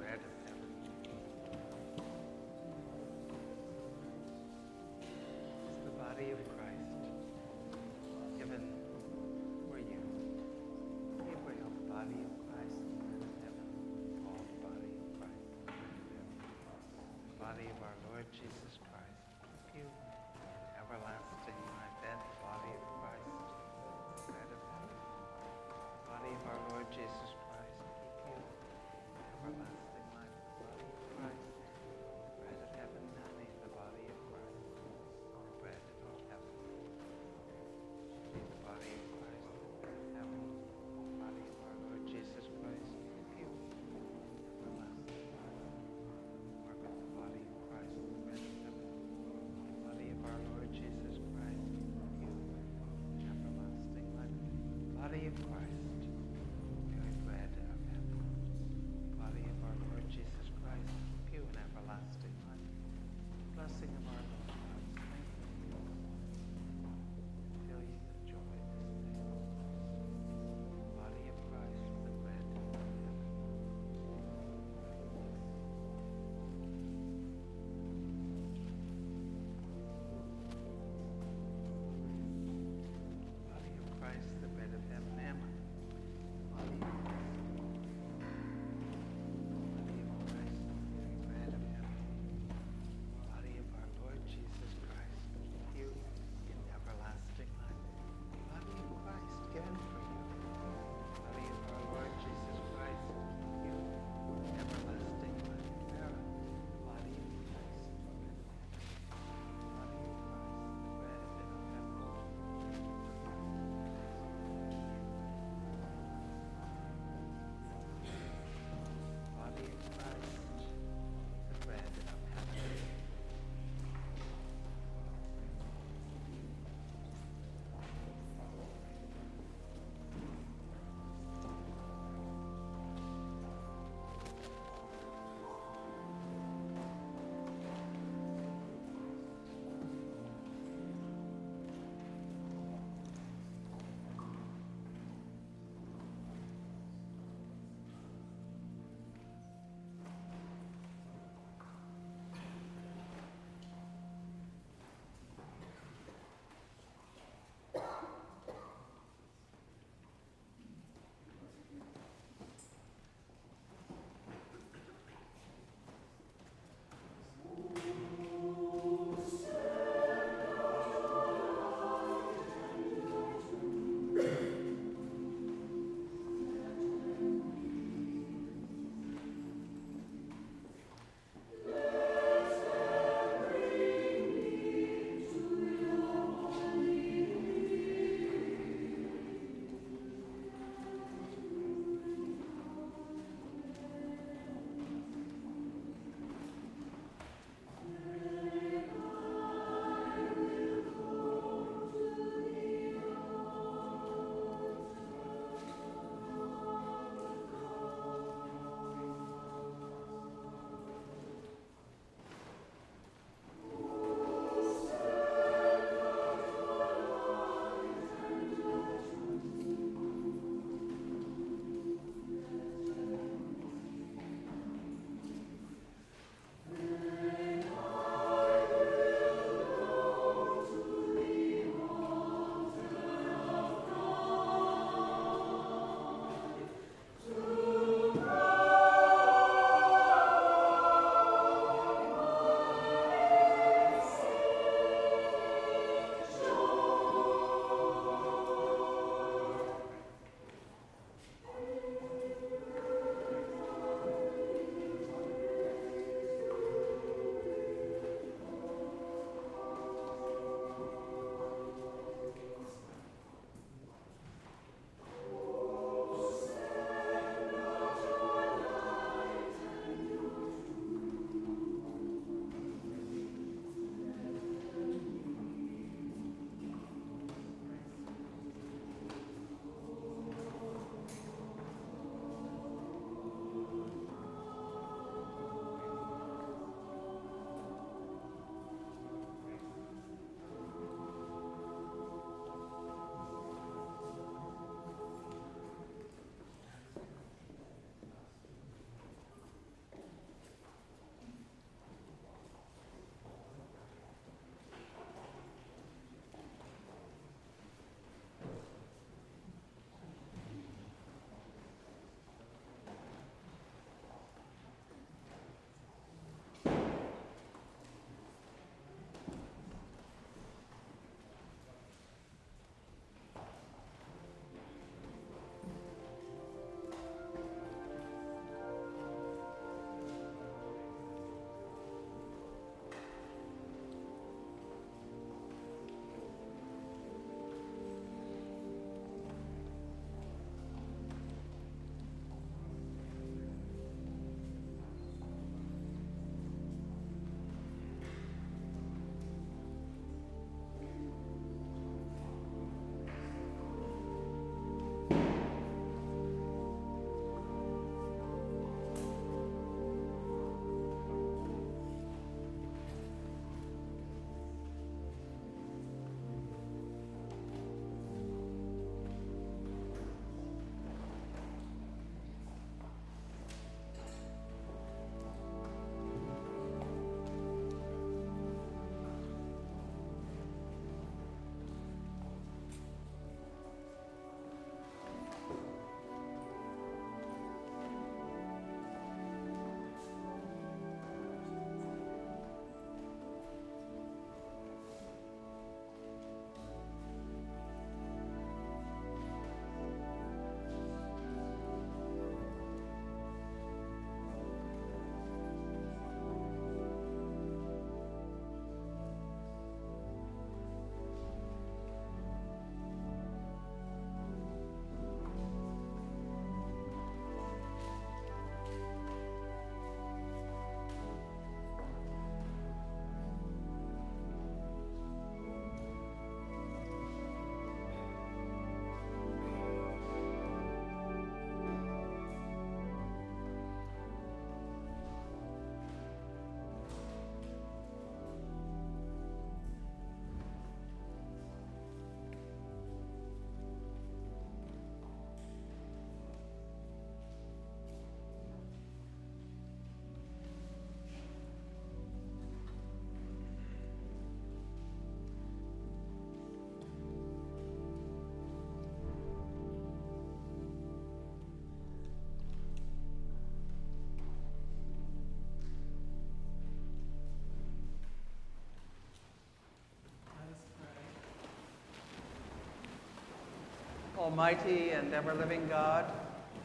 Almighty 474.22 474.90
and 474.90 475.12
ever 475.12 475.34
living 475.34 475.66
God, 475.66 476.04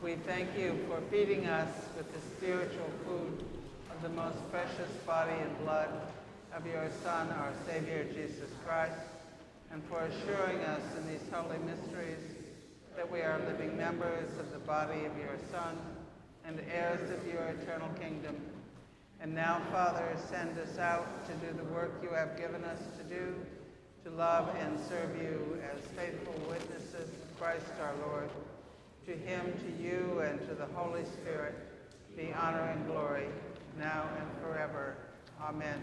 we 0.03 0.13
thank 0.27 0.55
you 0.55 0.77
for 0.87 1.01
feeding 1.09 1.47
us 1.47 1.67
with 1.97 2.05
the 2.13 2.19
spiritual 2.37 2.91
food 3.03 3.43
of 3.89 3.99
the 4.03 4.09
most 4.09 4.37
precious 4.51 4.91
body 5.07 5.33
and 5.41 5.57
blood 5.65 5.89
of 6.55 6.67
your 6.67 6.87
Son, 7.03 7.31
our 7.31 7.51
Savior, 7.65 8.03
Jesus 8.13 8.51
Christ, 8.63 8.99
and 9.71 9.83
for 9.85 10.01
assuring 10.01 10.59
us 10.59 10.83
in 10.99 11.07
these 11.07 11.27
holy 11.33 11.57
mysteries 11.65 12.21
that 12.95 13.11
we 13.11 13.21
are 13.21 13.39
living 13.47 13.75
members 13.75 14.29
of 14.39 14.51
the 14.51 14.59
body 14.59 15.05
of 15.05 15.17
your 15.17 15.39
Son 15.51 15.75
and 16.45 16.61
heirs 16.71 17.09
of 17.09 17.25
your 17.25 17.43
eternal 17.59 17.89
kingdom. 17.99 18.35
And 19.19 19.33
now, 19.33 19.63
Father, 19.71 20.15
send 20.29 20.59
us 20.59 20.77
out 20.77 21.25
to 21.25 21.33
do 21.47 21.57
the 21.57 21.73
work 21.73 22.01
you 22.03 22.09
have 22.09 22.37
given 22.37 22.63
us 22.65 22.83
to 22.99 23.03
do, 23.03 23.33
to 24.03 24.11
love 24.11 24.55
and 24.59 24.79
serve 24.87 25.19
you 25.19 25.59
as 25.73 25.81
faithful 25.97 26.35
witnesses 26.47 27.09
Christ 27.39 27.65
our 27.81 27.93
Lord. 28.07 28.29
To 29.05 29.11
him, 29.13 29.53
to 29.59 29.83
you, 29.83 30.19
and 30.19 30.39
to 30.47 30.55
the 30.55 30.65
Holy 30.75 31.05
Spirit 31.05 31.55
be 32.15 32.33
honor 32.33 32.63
and 32.63 32.85
glory, 32.87 33.27
now 33.77 34.05
and 34.19 34.27
forever. 34.41 34.95
Amen. 35.41 35.79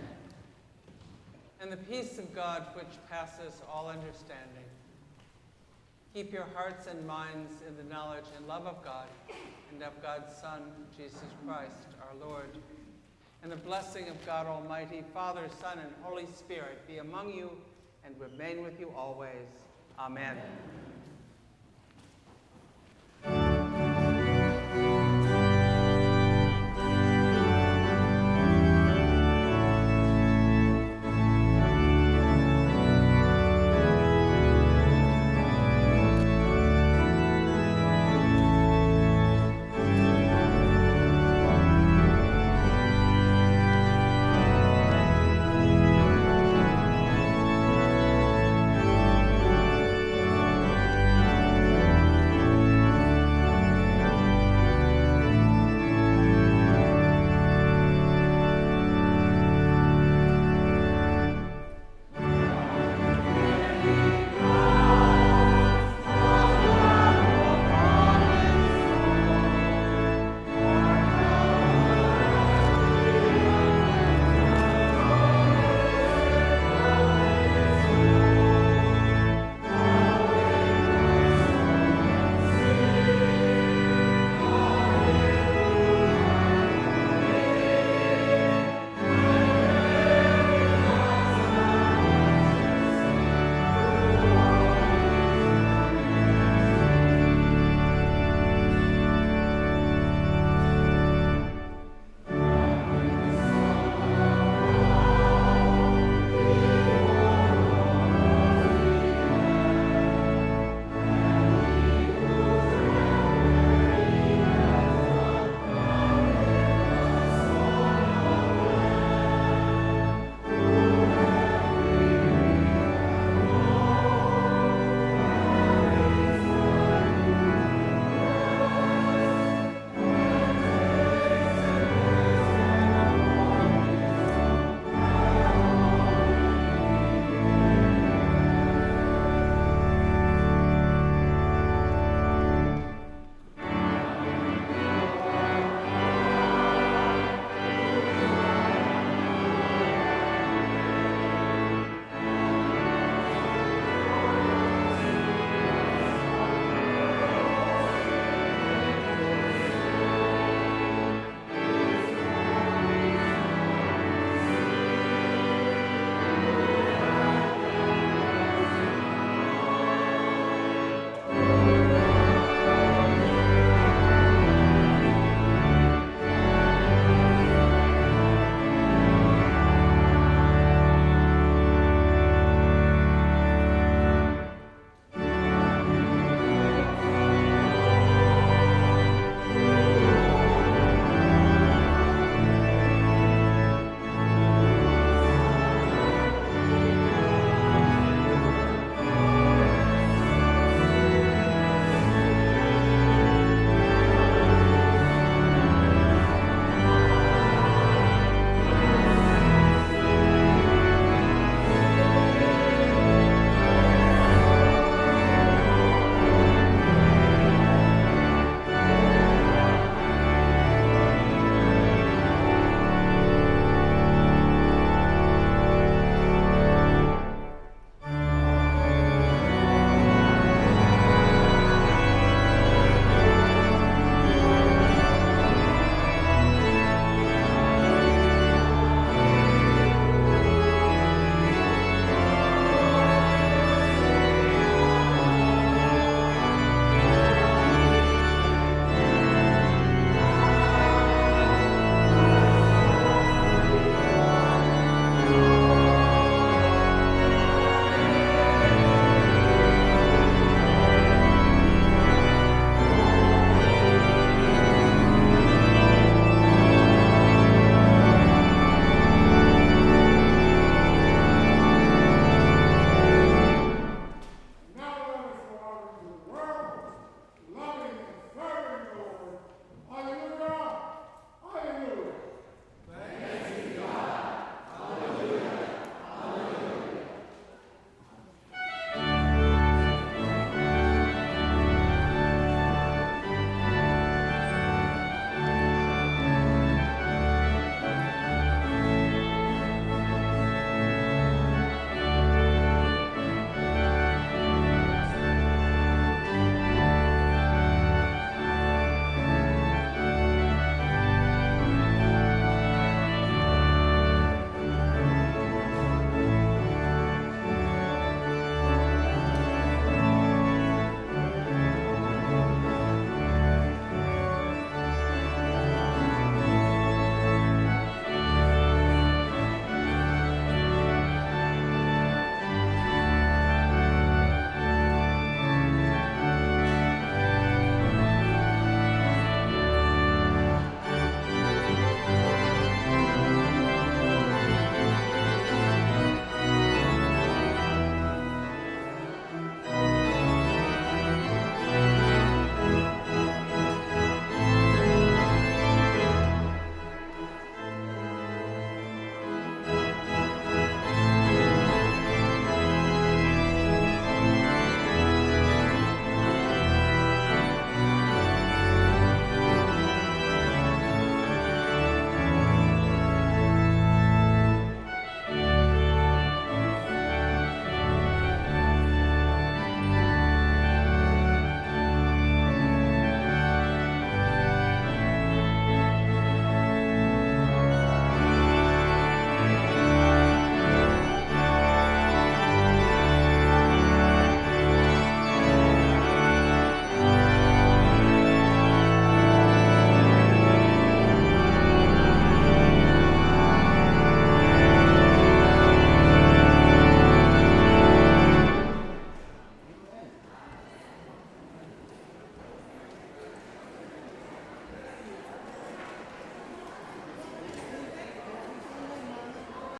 And 1.60 1.70
the 1.70 1.76
peace 1.76 2.18
of 2.18 2.34
God, 2.34 2.66
which 2.74 2.98
passes 3.08 3.62
all 3.72 3.88
understanding, 3.88 4.64
keep 6.12 6.32
your 6.32 6.46
hearts 6.54 6.88
and 6.88 7.06
minds 7.06 7.52
in 7.66 7.76
the 7.76 7.84
knowledge 7.84 8.24
and 8.36 8.46
love 8.48 8.66
of 8.66 8.84
God 8.84 9.06
and 9.72 9.82
of 9.82 10.02
God's 10.02 10.36
Son, 10.36 10.62
Jesus 10.96 11.22
Christ, 11.46 11.86
our 12.02 12.28
Lord. 12.28 12.50
And 13.42 13.52
the 13.52 13.56
blessing 13.56 14.08
of 14.08 14.26
God 14.26 14.46
Almighty, 14.46 15.04
Father, 15.14 15.48
Son, 15.60 15.78
and 15.78 15.90
Holy 16.02 16.26
Spirit 16.26 16.86
be 16.88 16.98
among 16.98 17.32
you 17.32 17.50
and 18.04 18.14
remain 18.20 18.62
with 18.62 18.80
you 18.80 18.92
always. 18.96 19.46
Amen. 19.98 20.32
Amen. 20.32 20.93